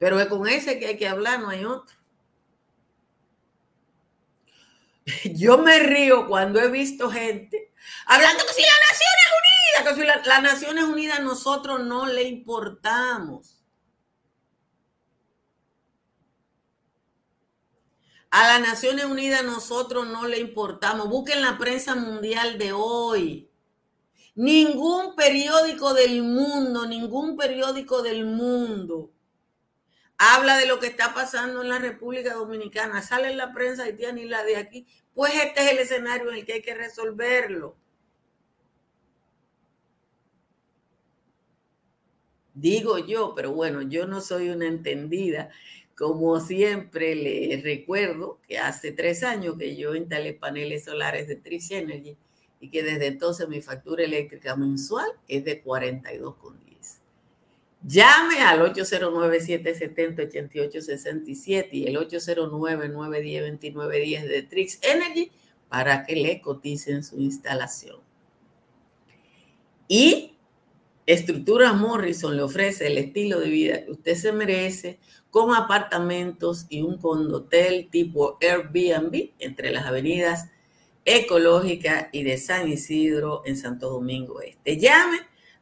Pero 0.00 0.18
es 0.18 0.28
con 0.28 0.48
ese 0.48 0.78
que 0.78 0.86
hay 0.86 0.96
que 0.96 1.06
hablar, 1.06 1.40
no 1.40 1.50
hay 1.50 1.66
otro. 1.66 1.94
Yo 5.34 5.58
me 5.58 5.78
río 5.78 6.26
cuando 6.26 6.58
he 6.58 6.70
visto 6.70 7.10
gente 7.10 7.70
hablando 8.06 8.42
que 8.46 8.54
si 8.54 8.62
las 8.62 8.80
Naciones 8.90 9.26
Unidas, 9.42 9.94
que 9.94 10.00
si 10.00 10.06
las 10.26 10.42
Naciones 10.42 10.84
Unidas 10.84 11.20
nosotros 11.20 11.84
no 11.84 12.06
le 12.06 12.22
importamos. 12.22 13.58
A 18.30 18.58
las 18.58 18.60
Naciones 18.66 19.04
Unidas 19.04 19.44
nosotros 19.44 20.06
no 20.06 20.26
le 20.26 20.38
importamos. 20.38 21.10
Busquen 21.10 21.42
la 21.42 21.58
prensa 21.58 21.94
mundial 21.94 22.56
de 22.56 22.72
hoy. 22.72 23.50
Ningún 24.34 25.14
periódico 25.14 25.92
del 25.92 26.22
mundo, 26.22 26.86
ningún 26.86 27.36
periódico 27.36 28.00
del 28.00 28.24
mundo 28.24 29.12
habla 30.22 30.58
de 30.58 30.66
lo 30.66 30.78
que 30.78 30.86
está 30.86 31.14
pasando 31.14 31.62
en 31.62 31.70
la 31.70 31.78
República 31.78 32.34
Dominicana, 32.34 33.00
sale 33.00 33.30
en 33.30 33.38
la 33.38 33.52
prensa 33.54 33.84
haitiana 33.84 34.20
y 34.20 34.28
la 34.28 34.44
de 34.44 34.58
aquí, 34.58 34.86
pues 35.14 35.32
este 35.34 35.62
es 35.62 35.72
el 35.72 35.78
escenario 35.78 36.30
en 36.30 36.36
el 36.36 36.44
que 36.44 36.52
hay 36.52 36.62
que 36.62 36.74
resolverlo. 36.74 37.74
Digo 42.52 42.98
yo, 42.98 43.32
pero 43.34 43.54
bueno, 43.54 43.80
yo 43.80 44.06
no 44.06 44.20
soy 44.20 44.50
una 44.50 44.66
entendida. 44.66 45.48
Como 45.96 46.38
siempre 46.40 47.14
le 47.14 47.58
recuerdo 47.62 48.40
que 48.46 48.58
hace 48.58 48.92
tres 48.92 49.22
años 49.22 49.56
que 49.58 49.74
yo 49.76 49.94
instalé 49.94 50.34
paneles 50.34 50.84
solares 50.84 51.28
de 51.28 51.36
Trish 51.36 51.72
Energy 51.72 52.18
y 52.60 52.68
que 52.68 52.82
desde 52.82 53.06
entonces 53.06 53.48
mi 53.48 53.62
factura 53.62 54.04
eléctrica 54.04 54.54
mensual 54.54 55.08
es 55.28 55.44
de 55.46 55.64
42,10. 55.64 56.69
Llame 57.82 58.40
al 58.40 58.60
809-770-8867 58.74 61.68
y 61.72 61.86
el 61.86 61.96
809-910-2910 61.96 64.24
de 64.24 64.42
Trix 64.42 64.78
Energy 64.82 65.32
para 65.68 66.04
que 66.04 66.16
le 66.16 66.42
coticen 66.42 67.02
su 67.02 67.18
instalación. 67.20 67.96
Y 69.88 70.34
Estructuras 71.06 71.74
Morrison 71.74 72.36
le 72.36 72.42
ofrece 72.42 72.86
el 72.86 72.98
estilo 72.98 73.40
de 73.40 73.48
vida 73.48 73.82
que 73.84 73.90
usted 73.90 74.14
se 74.14 74.32
merece 74.32 74.98
con 75.30 75.54
apartamentos 75.54 76.66
y 76.68 76.82
un 76.82 76.98
condotel 76.98 77.88
tipo 77.90 78.36
Airbnb 78.40 79.30
entre 79.38 79.70
las 79.70 79.86
avenidas 79.86 80.50
Ecológica 81.04 82.10
y 82.12 82.24
de 82.24 82.36
San 82.36 82.68
Isidro 82.68 83.42
en 83.44 83.56
Santo 83.56 83.90
Domingo 83.90 84.40
Este. 84.40 84.76
Llame 84.76 85.18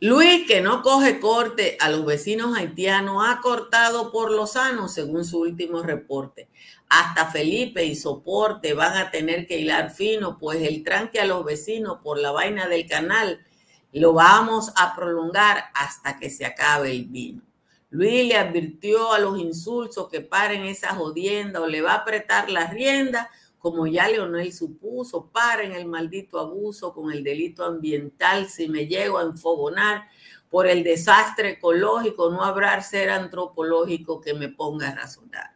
Luis, 0.00 0.46
que 0.46 0.62
no 0.62 0.80
coge 0.80 1.20
corte 1.20 1.76
a 1.78 1.90
los 1.90 2.06
vecinos 2.06 2.56
haitianos, 2.56 3.22
ha 3.28 3.42
cortado 3.42 4.10
por 4.10 4.30
los 4.30 4.52
sanos, 4.52 4.94
según 4.94 5.26
su 5.26 5.38
último 5.40 5.82
reporte. 5.82 6.48
Hasta 6.88 7.26
Felipe 7.26 7.84
y 7.84 7.94
Soporte 7.94 8.72
van 8.72 8.96
a 8.96 9.10
tener 9.10 9.46
que 9.46 9.58
hilar 9.58 9.90
fino, 9.90 10.38
pues 10.38 10.62
el 10.62 10.82
tranque 10.82 11.20
a 11.20 11.26
los 11.26 11.44
vecinos 11.44 11.98
por 12.02 12.18
la 12.18 12.30
vaina 12.30 12.68
del 12.68 12.88
canal 12.88 13.44
lo 13.92 14.14
vamos 14.14 14.72
a 14.76 14.96
prolongar 14.96 15.64
hasta 15.74 16.18
que 16.18 16.30
se 16.30 16.46
acabe 16.46 16.90
el 16.90 17.04
vino. 17.04 17.47
Luis 17.90 18.26
le 18.26 18.36
advirtió 18.36 19.12
a 19.12 19.18
los 19.18 19.38
insulsos 19.38 20.08
que 20.08 20.20
paren 20.20 20.64
esa 20.64 20.94
jodienda 20.94 21.60
o 21.60 21.66
le 21.66 21.80
va 21.80 21.92
a 21.92 21.98
apretar 21.98 22.50
la 22.50 22.66
rienda 22.66 23.30
como 23.58 23.86
ya 23.86 24.08
Leonel 24.08 24.52
supuso, 24.52 25.26
paren 25.32 25.72
el 25.72 25.86
maldito 25.86 26.38
abuso 26.38 26.92
con 26.92 27.12
el 27.12 27.24
delito 27.24 27.64
ambiental. 27.64 28.48
Si 28.48 28.68
me 28.68 28.86
llego 28.86 29.18
a 29.18 29.24
enfogonar 29.24 30.08
por 30.48 30.66
el 30.66 30.84
desastre 30.84 31.50
ecológico, 31.50 32.30
no 32.30 32.44
habrá 32.44 32.80
ser 32.82 33.10
antropológico 33.10 34.20
que 34.20 34.34
me 34.34 34.48
ponga 34.48 34.88
a 34.88 34.94
razonar. 34.94 35.54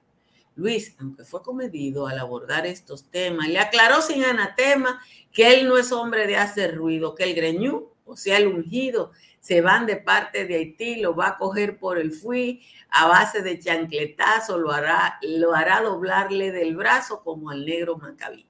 Luis, 0.56 0.94
aunque 0.98 1.24
fue 1.24 1.42
comedido 1.42 2.06
al 2.06 2.18
abordar 2.18 2.66
estos 2.66 3.04
temas, 3.04 3.48
le 3.48 3.58
aclaró 3.58 4.02
sin 4.02 4.24
anatema 4.24 5.00
que 5.30 5.54
él 5.54 5.66
no 5.66 5.78
es 5.78 5.92
hombre 5.92 6.26
de 6.26 6.36
hacer 6.36 6.76
ruido, 6.76 7.14
que 7.14 7.24
el 7.24 7.34
greñú, 7.34 7.88
o 8.04 8.16
sea, 8.16 8.36
el 8.36 8.48
ungido, 8.48 9.12
se 9.42 9.60
van 9.60 9.86
de 9.86 9.96
parte 9.96 10.46
de 10.46 10.54
Haití, 10.54 11.00
lo 11.00 11.16
va 11.16 11.30
a 11.30 11.36
coger 11.36 11.76
por 11.76 11.98
el 11.98 12.12
fui 12.12 12.62
a 12.90 13.08
base 13.08 13.42
de 13.42 13.58
chancletazo, 13.58 14.56
lo 14.56 14.70
hará, 14.70 15.18
lo 15.20 15.52
hará 15.52 15.80
doblarle 15.80 16.52
del 16.52 16.76
brazo 16.76 17.22
como 17.24 17.50
al 17.50 17.66
negro 17.66 17.98
Macabí. 17.98 18.46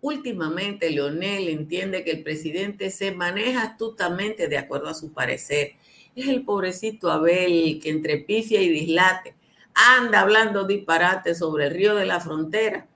Últimamente, 0.00 0.90
Leonel 0.90 1.48
entiende 1.48 2.04
que 2.04 2.12
el 2.12 2.22
presidente 2.22 2.90
se 2.90 3.10
maneja 3.10 3.64
astutamente 3.64 4.46
de 4.46 4.56
acuerdo 4.56 4.88
a 4.88 4.94
su 4.94 5.12
parecer. 5.12 5.72
Es 6.14 6.28
el 6.28 6.44
pobrecito 6.44 7.10
Abel 7.10 7.80
que 7.82 7.90
entre 7.90 8.18
pifia 8.18 8.62
y 8.62 8.68
dislate 8.68 9.34
anda 9.74 10.20
hablando 10.20 10.62
disparate 10.64 11.34
sobre 11.34 11.66
el 11.66 11.74
río 11.74 11.96
de 11.96 12.06
la 12.06 12.20
frontera, 12.20 12.86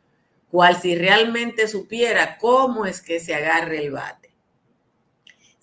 cual 0.53 0.81
si 0.81 0.95
realmente 0.95 1.67
supiera 1.67 2.39
cómo 2.39 2.87
es 2.87 3.03
que 3.03 3.19
se 3.19 3.35
agarre 3.35 3.85
el 3.85 3.91
bate 3.91 4.28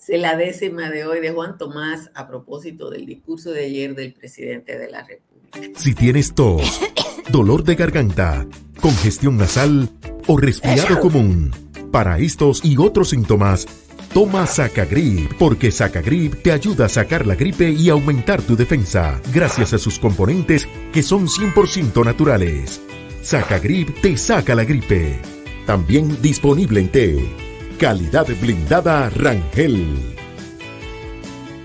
la 0.09 0.35
décima 0.35 0.89
de 0.89 1.05
hoy 1.05 1.19
de 1.19 1.31
Juan 1.31 1.57
Tomás 1.57 2.11
a 2.13 2.27
propósito 2.27 2.89
del 2.89 3.05
discurso 3.05 3.51
de 3.51 3.65
ayer 3.65 3.95
del 3.95 4.13
presidente 4.13 4.77
de 4.77 4.89
la 4.89 5.03
República. 5.03 5.79
Si 5.79 5.93
tienes 5.93 6.33
tos, 6.33 6.81
dolor 7.29 7.63
de 7.63 7.75
garganta, 7.75 8.45
congestión 8.81 9.37
nasal 9.37 9.89
o 10.27 10.37
resfriado 10.37 10.99
común, 10.99 11.51
para 11.91 12.19
estos 12.19 12.63
y 12.63 12.77
otros 12.77 13.09
síntomas, 13.09 13.67
toma 14.13 14.45
Sacagrip, 14.47 15.33
porque 15.39 15.71
Sacagrip 15.71 16.41
te 16.41 16.51
ayuda 16.51 16.85
a 16.85 16.89
sacar 16.89 17.25
la 17.25 17.35
gripe 17.35 17.69
y 17.69 17.89
aumentar 17.89 18.41
tu 18.41 18.55
defensa, 18.55 19.21
gracias 19.33 19.73
a 19.73 19.77
sus 19.77 19.99
componentes 19.99 20.67
que 20.93 21.03
son 21.03 21.27
100% 21.27 22.03
naturales. 22.03 22.81
Sacagrip 23.21 24.01
te 24.01 24.17
saca 24.17 24.55
la 24.55 24.65
gripe. 24.65 25.19
También 25.65 26.21
disponible 26.21 26.79
en 26.79 26.91
té. 26.91 27.54
Calidad 27.77 28.27
blindada 28.39 29.09
Rangel. 29.09 30.24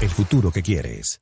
el 0.00 0.10
futuro 0.10 0.50
que 0.50 0.62
quieres. 0.62 1.20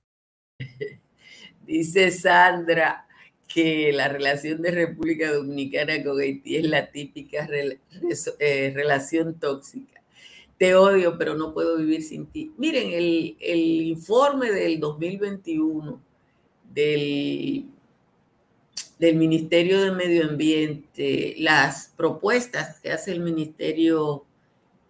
Dice 1.67 2.11
Sandra 2.11 3.07
que 3.47 3.93
la 3.93 4.09
relación 4.09 4.61
de 4.63 4.73
República 4.73 5.33
Dominicana 5.33 6.03
con 6.03 6.21
Haití 6.21 6.57
es 6.57 6.67
la 6.67 6.91
típica 6.91 7.49
eh, 7.49 8.73
relación 8.75 9.39
tóxica. 9.39 10.03
Te 10.59 10.75
odio, 10.75 11.17
pero 11.19 11.35
no 11.35 11.55
puedo 11.55 11.77
vivir 11.77 12.03
sin 12.03 12.27
ti. 12.27 12.53
Miren, 12.59 12.91
el, 12.93 13.83
informe 13.87 14.51
del 14.51 14.81
2021 14.81 16.01
del, 16.73 17.67
del 18.99 19.17
Ministerio 19.17 19.83
de 19.83 19.93
Medio 19.93 20.29
Ambiente, 20.29 21.35
las 21.39 21.93
propuestas 21.97 22.81
que 22.81 22.91
hace 22.91 23.13
el 23.13 23.21
Ministerio 23.21 24.25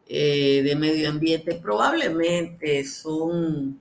eh, 0.06 0.62
de 0.62 0.76
Medio 0.76 1.08
Ambiente 1.08 1.54
probablemente 1.54 2.84
son 2.84 3.80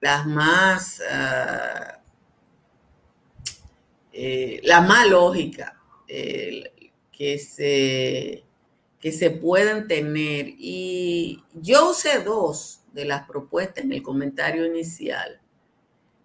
las 0.00 0.26
más, 0.26 1.00
uh, 1.00 1.98
la 4.62 4.80
más 4.80 5.08
lógica 5.08 5.80
que, 6.06 7.38
se, 7.38 8.44
que 9.00 9.12
se 9.12 9.30
puedan 9.30 9.86
tener. 9.86 10.54
Y 10.58 11.42
yo 11.54 11.90
usé 11.90 12.20
dos 12.20 12.80
de 12.92 13.04
las 13.04 13.26
propuestas 13.26 13.84
en 13.84 13.92
el 13.92 14.02
comentario 14.02 14.66
inicial. 14.66 15.40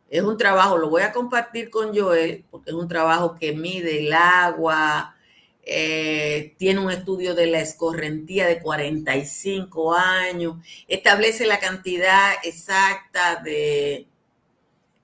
Es 0.10 0.22
un 0.22 0.38
trabajo, 0.38 0.78
lo 0.78 0.90
voy 0.90 1.02
a 1.02 1.12
compartir 1.12 1.70
con 1.72 1.98
Joel, 1.98 2.46
porque 2.52 2.70
es 2.70 2.76
un 2.76 2.88
trabajo 2.88 3.36
que 3.36 3.54
mide 3.54 4.06
el 4.06 4.14
agua, 4.14 5.13
eh, 5.66 6.56
tiene 6.58 6.82
un 6.82 6.92
estudio 6.92 7.36
de 7.36 7.48
la 7.48 7.60
escorrentía 7.62 8.48
de 8.48 8.62
45 8.62 9.94
años, 9.94 10.58
establece 10.88 11.46
la 11.46 11.60
cantidad 11.60 12.34
exacta 12.44 13.42
de, 13.42 14.08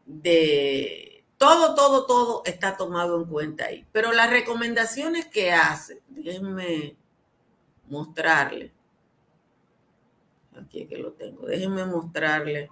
de 0.06 1.24
todo, 1.38 1.76
todo, 1.76 2.06
todo 2.06 2.42
está 2.46 2.76
tomado 2.76 3.22
en 3.22 3.26
cuenta 3.30 3.66
ahí. 3.66 3.86
Pero 3.94 4.12
las 4.12 4.30
recomendaciones 4.30 5.28
que 5.28 5.54
hace, 5.54 6.02
déjenme 6.10 6.98
mostrarle. 7.88 8.74
Aquí 10.62 10.86
que 10.86 10.98
lo 10.98 11.14
tengo. 11.14 11.46
Déjenme 11.46 11.86
mostrarle 11.86 12.70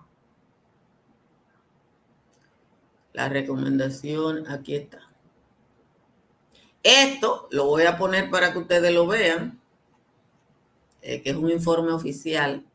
la 3.14 3.30
recomendación. 3.30 4.46
Aquí 4.52 4.76
está. 4.76 5.07
Esto 6.88 7.50
lo 7.52 7.66
voy 7.66 7.84
a 7.84 7.98
poner 7.98 8.30
para 8.30 8.54
que 8.54 8.60
ustedes 8.60 8.94
lo 8.94 9.08
vean. 9.08 9.60
eh, 11.02 11.22
que 11.22 11.32
es 11.32 11.36
un 11.36 11.50
informe 11.52 11.92
oficial. 11.92 12.66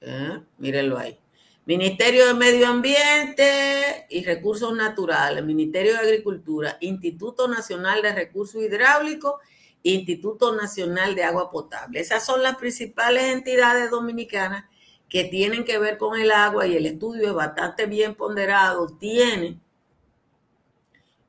¿Eh? 0.00 0.40
Mírenlo 0.58 0.96
ahí. 0.98 1.18
Ministerio 1.66 2.26
de 2.26 2.34
Medio 2.34 2.66
Ambiente 2.66 4.06
y 4.08 4.24
Recursos 4.24 4.74
Naturales, 4.74 5.44
Ministerio 5.44 5.92
de 5.92 5.98
Agricultura, 5.98 6.78
Instituto 6.80 7.46
Nacional 7.46 8.00
de 8.00 8.14
Recursos 8.14 8.62
Hidráulicos, 8.62 9.34
Instituto 9.82 10.56
Nacional 10.56 11.14
de 11.14 11.24
Agua 11.24 11.50
Potable. 11.50 12.00
Esas 12.00 12.24
son 12.24 12.42
las 12.42 12.56
principales 12.56 13.24
entidades 13.24 13.90
dominicanas 13.90 14.64
que 15.10 15.24
tienen 15.24 15.64
que 15.64 15.78
ver 15.78 15.98
con 15.98 16.18
el 16.18 16.30
agua 16.30 16.66
y 16.66 16.74
el 16.76 16.86
estudio 16.86 17.28
es 17.28 17.34
bastante 17.34 17.84
bien 17.84 18.14
ponderado. 18.14 18.88
Tiene 18.98 19.60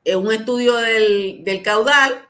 eh, 0.03 0.15
un 0.15 0.31
estudio 0.31 0.75
del, 0.75 1.43
del 1.43 1.61
caudal, 1.63 2.27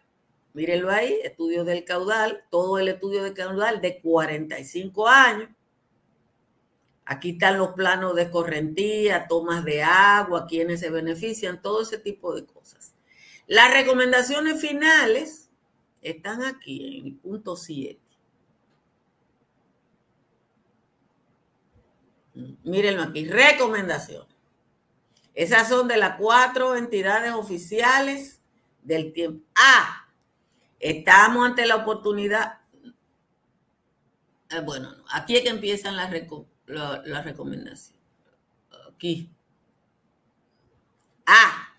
mírenlo 0.53 0.91
ahí, 0.91 1.19
estudio 1.23 1.63
del 1.63 1.83
caudal, 1.85 2.43
todo 2.49 2.79
el 2.79 2.87
estudio 2.89 3.23
del 3.23 3.33
caudal 3.33 3.81
de 3.81 3.99
45 4.01 5.07
años 5.07 5.49
Aquí 7.09 7.31
están 7.31 7.57
los 7.57 7.69
planos 7.69 8.15
de 8.15 8.29
correntía, 8.29 9.27
tomas 9.27 9.65
de 9.65 9.81
agua, 9.81 10.45
quienes 10.45 10.79
se 10.79 10.91
benefician, 10.91 11.59
todo 11.59 11.81
ese 11.81 11.97
tipo 11.97 12.35
de 12.35 12.45
cosas. 12.45 12.93
Las 13.47 13.73
recomendaciones 13.73 14.61
finales 14.61 15.49
están 16.03 16.43
aquí 16.43 16.99
en 16.99 17.07
el 17.07 17.15
punto 17.15 17.55
7. 17.55 17.99
Mírenlo 22.63 23.01
aquí, 23.01 23.27
recomendaciones. 23.27 24.38
Esas 25.39 25.69
son 25.69 25.87
de 25.87 25.95
las 25.95 26.17
cuatro 26.17 26.75
entidades 26.75 27.31
oficiales 27.31 28.41
del 28.83 29.13
tiempo. 29.13 29.47
Ah, 29.57 30.05
estamos 30.81 31.47
ante 31.47 31.65
la 31.65 31.77
oportunidad. 31.77 32.59
Eh, 34.49 34.59
bueno, 34.65 34.93
aquí 35.09 35.37
es 35.37 35.43
que 35.43 35.49
empiezan 35.49 35.95
las 35.95 36.11
recomendaciones 36.11 36.59
la, 37.05 37.21
recomendación. 37.21 37.97
Aquí. 38.93 39.31
A. 41.25 41.69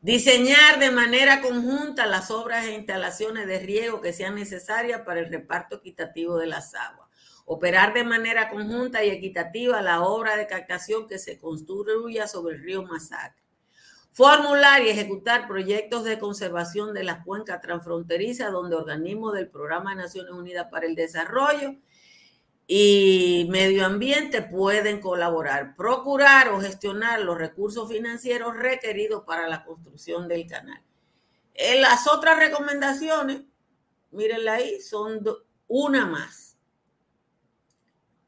Diseñar 0.00 0.78
de 0.78 0.90
manera 0.90 1.42
conjunta 1.42 2.06
las 2.06 2.30
obras 2.30 2.64
e 2.64 2.74
instalaciones 2.74 3.46
de 3.46 3.58
riego 3.58 4.00
que 4.00 4.14
sean 4.14 4.34
necesarias 4.34 5.02
para 5.02 5.20
el 5.20 5.28
reparto 5.28 5.76
equitativo 5.76 6.38
de 6.38 6.46
las 6.46 6.74
aguas. 6.74 7.09
Operar 7.52 7.92
de 7.92 8.04
manera 8.04 8.48
conjunta 8.48 9.04
y 9.04 9.10
equitativa 9.10 9.82
la 9.82 10.02
obra 10.02 10.36
de 10.36 10.46
captación 10.46 11.08
que 11.08 11.18
se 11.18 11.36
construya 11.36 12.28
sobre 12.28 12.54
el 12.54 12.62
río 12.62 12.84
Masacre. 12.84 13.42
Formular 14.12 14.82
y 14.82 14.88
ejecutar 14.90 15.48
proyectos 15.48 16.04
de 16.04 16.20
conservación 16.20 16.94
de 16.94 17.02
las 17.02 17.24
cuencas 17.24 17.60
transfronterizas 17.60 18.52
donde 18.52 18.76
organismos 18.76 19.34
del 19.34 19.48
Programa 19.48 19.90
de 19.90 20.02
Naciones 20.02 20.30
Unidas 20.30 20.68
para 20.70 20.86
el 20.86 20.94
Desarrollo 20.94 21.74
y 22.68 23.48
medio 23.50 23.84
ambiente 23.84 24.42
pueden 24.42 25.00
colaborar, 25.00 25.74
procurar 25.74 26.50
o 26.50 26.60
gestionar 26.60 27.20
los 27.20 27.36
recursos 27.36 27.88
financieros 27.90 28.56
requeridos 28.56 29.24
para 29.24 29.48
la 29.48 29.64
construcción 29.64 30.28
del 30.28 30.46
canal. 30.46 30.80
En 31.54 31.80
las 31.80 32.06
otras 32.06 32.38
recomendaciones, 32.38 33.42
mírenla 34.12 34.52
ahí, 34.52 34.80
son 34.80 35.24
una 35.66 36.06
más. 36.06 36.49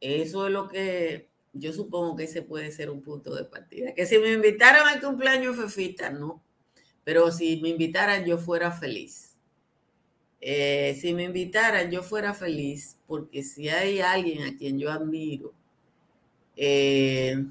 Eso 0.02 0.48
es 0.48 0.52
lo 0.52 0.68
que 0.68 1.28
yo 1.52 1.72
supongo 1.72 2.16
que 2.16 2.24
ese 2.24 2.42
puede 2.42 2.72
ser 2.72 2.90
un 2.90 3.02
punto 3.02 3.32
de 3.36 3.44
partida. 3.44 3.94
Que 3.94 4.04
si 4.04 4.18
me 4.18 4.32
invitaran 4.32 4.88
al 4.88 5.00
cumpleaños 5.00 5.56
Fefita, 5.56 6.10
no. 6.10 6.42
Pero 7.04 7.30
si 7.30 7.60
me 7.60 7.68
invitaran, 7.68 8.24
yo 8.24 8.36
fuera 8.36 8.72
feliz. 8.72 9.36
Eh, 10.40 10.98
si 11.00 11.14
me 11.14 11.22
invitaran, 11.22 11.88
yo 11.88 12.02
fuera 12.02 12.34
feliz, 12.34 12.98
porque 13.06 13.44
si 13.44 13.68
hay 13.68 14.00
alguien 14.00 14.42
a 14.42 14.56
quien 14.56 14.76
yo 14.76 14.90
admiro, 14.90 15.52
eh, 16.56 17.44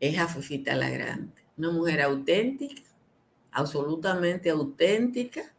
es 0.00 0.18
a 0.18 0.28
Fefita 0.28 0.74
la 0.76 0.88
Grande. 0.88 1.42
Una 1.58 1.70
mujer 1.72 2.00
auténtica, 2.00 2.82
absolutamente 3.50 4.48
auténtica, 4.48 5.54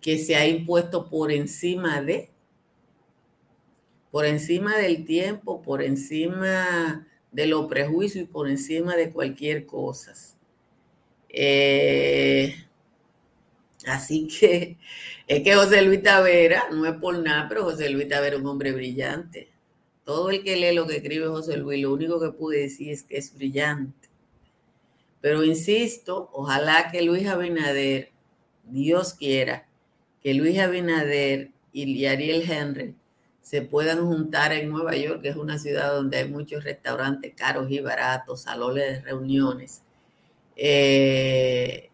que 0.00 0.18
se 0.18 0.34
ha 0.34 0.44
impuesto 0.44 1.08
por 1.08 1.30
encima 1.30 2.02
de, 2.02 2.33
por 4.14 4.26
encima 4.26 4.76
del 4.76 5.04
tiempo, 5.04 5.60
por 5.60 5.82
encima 5.82 7.04
de 7.32 7.48
los 7.48 7.66
prejuicios 7.66 8.22
y 8.22 8.28
por 8.28 8.48
encima 8.48 8.94
de 8.94 9.10
cualquier 9.10 9.66
cosa. 9.66 10.14
Eh, 11.28 12.54
Así 13.88 14.28
que 14.28 14.78
es 15.26 15.42
que 15.42 15.54
José 15.56 15.82
Luis 15.82 16.00
Tavera, 16.00 16.62
no 16.70 16.86
es 16.86 16.94
por 17.00 17.18
nada, 17.18 17.48
pero 17.48 17.64
José 17.64 17.90
Luis 17.90 18.08
Tavera 18.08 18.36
es 18.36 18.40
un 18.40 18.46
hombre 18.46 18.70
brillante. 18.70 19.48
Todo 20.04 20.30
el 20.30 20.44
que 20.44 20.54
lee 20.54 20.76
lo 20.76 20.86
que 20.86 20.98
escribe 20.98 21.26
José 21.26 21.56
Luis, 21.56 21.82
lo 21.82 21.92
único 21.92 22.20
que 22.20 22.30
pude 22.30 22.60
decir 22.60 22.92
es 22.92 23.02
que 23.02 23.16
es 23.16 23.34
brillante. 23.34 24.08
Pero 25.20 25.42
insisto, 25.42 26.30
ojalá 26.32 26.92
que 26.92 27.02
Luis 27.02 27.26
Abinader, 27.26 28.12
Dios 28.62 29.14
quiera, 29.14 29.66
que 30.22 30.34
Luis 30.34 30.56
Abinader 30.60 31.50
y 31.72 32.04
Ariel 32.06 32.48
Henry 32.48 32.94
se 33.44 33.60
puedan 33.60 34.06
juntar 34.06 34.54
en 34.54 34.70
Nueva 34.70 34.96
York, 34.96 35.20
que 35.20 35.28
es 35.28 35.36
una 35.36 35.58
ciudad 35.58 35.92
donde 35.92 36.16
hay 36.16 36.28
muchos 36.30 36.64
restaurantes 36.64 37.34
caros 37.34 37.70
y 37.70 37.78
baratos, 37.78 38.40
salones 38.40 38.84
de 38.84 39.00
reuniones. 39.02 39.82
Eh, 40.56 41.90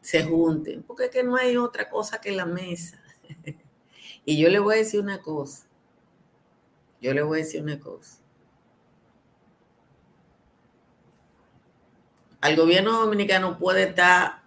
se 0.00 0.22
junten, 0.22 0.84
porque 0.84 1.06
es 1.06 1.10
que 1.10 1.24
no 1.24 1.34
hay 1.34 1.56
otra 1.56 1.88
cosa 1.88 2.20
que 2.20 2.30
la 2.30 2.46
mesa. 2.46 3.02
y 4.24 4.38
yo 4.38 4.48
le 4.48 4.60
voy 4.60 4.76
a 4.76 4.78
decir 4.78 5.00
una 5.00 5.20
cosa, 5.20 5.66
yo 7.00 7.12
le 7.12 7.22
voy 7.22 7.40
a 7.40 7.44
decir 7.44 7.62
una 7.62 7.80
cosa. 7.80 8.18
Al 12.40 12.54
gobierno 12.54 12.92
dominicano 12.92 13.58
puede 13.58 13.88
estar 13.88 14.42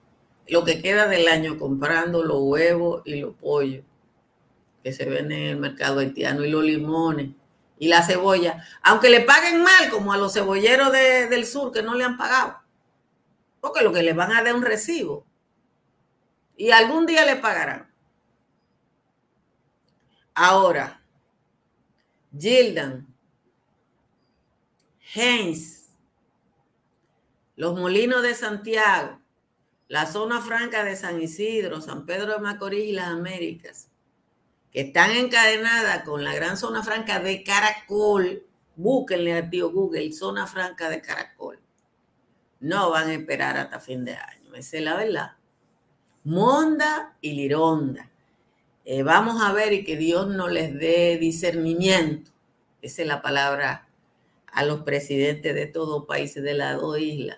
lo 0.48 0.64
que 0.64 0.82
queda 0.82 1.10
del 1.10 1.28
año 1.28 1.60
comprando 1.60 2.24
los 2.24 2.40
huevos 2.44 3.02
y 3.04 3.16
los 3.16 3.34
pollos 3.36 3.84
que 4.86 4.94
se 4.94 5.06
venden 5.06 5.40
en 5.40 5.50
el 5.50 5.58
mercado 5.58 5.98
haitiano 6.00 6.46
y 6.46 6.52
los 6.52 6.64
limones 6.64 7.32
y 7.80 7.88
la 7.88 8.04
cebolla, 8.04 8.64
aunque 8.84 9.10
le 9.10 9.22
paguen 9.22 9.64
mal 9.64 9.90
como 9.90 10.14
a 10.14 10.18
los 10.18 10.34
cebolleros 10.34 10.92
del 10.92 11.44
sur 11.48 11.72
que 11.72 11.82
no 11.82 11.96
le 11.96 12.04
han 12.04 12.18
pagado, 12.18 12.60
porque 13.62 13.84
lo 13.84 13.92
que 13.92 14.04
le 14.04 14.14
van 14.14 14.32
a 14.32 14.44
dar 14.44 14.54
un 14.54 14.62
recibo 14.62 15.26
y 16.56 16.70
algún 16.70 17.08
día 17.08 17.26
le 17.26 17.38
pagarán. 17.38 17.92
Ahora, 20.36 21.02
Gildan, 22.38 23.08
Heinz, 25.16 25.96
los 27.56 27.74
molinos 27.74 28.22
de 28.22 28.36
Santiago, 28.36 29.20
la 29.88 30.06
zona 30.06 30.42
franca 30.42 30.84
de 30.84 30.96
San 30.96 31.20
Isidro, 31.20 31.82
San 31.82 32.06
Pedro 32.06 32.34
de 32.34 32.40
Macorís 32.40 32.86
y 32.86 32.92
las 32.92 33.08
Américas, 33.08 33.90
que 34.76 34.82
están 34.82 35.12
encadenadas 35.12 36.04
con 36.04 36.26
la 36.26 36.36
gran 36.36 36.58
zona 36.58 36.84
franca 36.84 37.22
de 37.22 37.44
Caracol, 37.44 38.44
búsquenle 38.76 39.34
al 39.34 39.50
tío 39.50 39.72
Google, 39.72 40.12
zona 40.12 40.48
franca 40.48 40.90
de 40.90 41.00
Caracol, 41.00 41.58
no 42.60 42.90
van 42.90 43.08
a 43.08 43.14
esperar 43.14 43.56
hasta 43.56 43.80
fin 43.80 44.04
de 44.04 44.16
año, 44.16 44.54
esa 44.54 44.76
es 44.76 44.84
la 44.84 44.98
verdad. 44.98 45.32
Monda 46.26 47.16
y 47.22 47.36
Lironda. 47.36 48.10
Eh, 48.84 49.02
vamos 49.02 49.42
a 49.42 49.54
ver 49.54 49.72
y 49.72 49.86
que 49.86 49.96
Dios 49.96 50.28
no 50.28 50.50
les 50.50 50.78
dé 50.78 51.18
discernimiento. 51.20 52.32
Esa 52.82 53.04
es 53.04 53.08
la 53.08 53.22
palabra 53.22 53.88
a 54.48 54.66
los 54.66 54.82
presidentes 54.82 55.56
de 55.56 55.68
todos 55.68 56.06
países 56.06 56.44
de 56.44 56.54
las 56.54 56.82
dos 56.82 57.00
islas. 57.00 57.38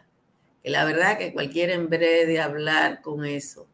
Que 0.64 0.72
la 0.72 0.86
verdad 0.86 1.20
que 1.20 1.34
cualquiera 1.34 1.76
en 1.76 1.88
breve 1.88 2.26
de 2.26 2.42
hablar 2.42 3.04
con 3.04 3.26
eso. 3.26 3.68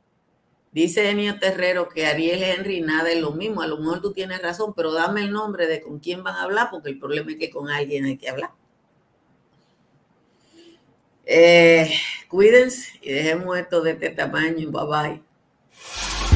Dice 0.73 1.09
Enio 1.09 1.37
Terrero 1.39 1.87
que 1.87 2.07
Ariel 2.07 2.41
Henry 2.41 2.81
nada 2.81 3.11
es 3.11 3.21
lo 3.21 3.31
mismo. 3.31 3.61
A 3.61 3.67
lo 3.67 3.77
mejor 3.77 4.01
tú 4.01 4.11
tienes 4.11 4.41
razón, 4.41 4.73
pero 4.75 4.91
dame 4.91 5.21
el 5.21 5.31
nombre 5.31 5.67
de 5.67 5.81
con 5.81 5.99
quién 5.99 6.23
van 6.23 6.35
a 6.35 6.43
hablar, 6.43 6.69
porque 6.71 6.89
el 6.89 6.99
problema 6.99 7.31
es 7.31 7.37
que 7.37 7.51
con 7.51 7.69
alguien 7.69 8.05
hay 8.05 8.17
que 8.17 8.29
hablar. 8.29 8.51
Eh, 11.25 11.93
cuídense 12.27 12.99
y 13.01 13.11
dejemos 13.11 13.57
esto 13.57 13.81
de 13.81 13.91
este 13.91 14.09
tamaño. 14.09 14.71
Bye 14.71 14.85
bye. 14.87 16.32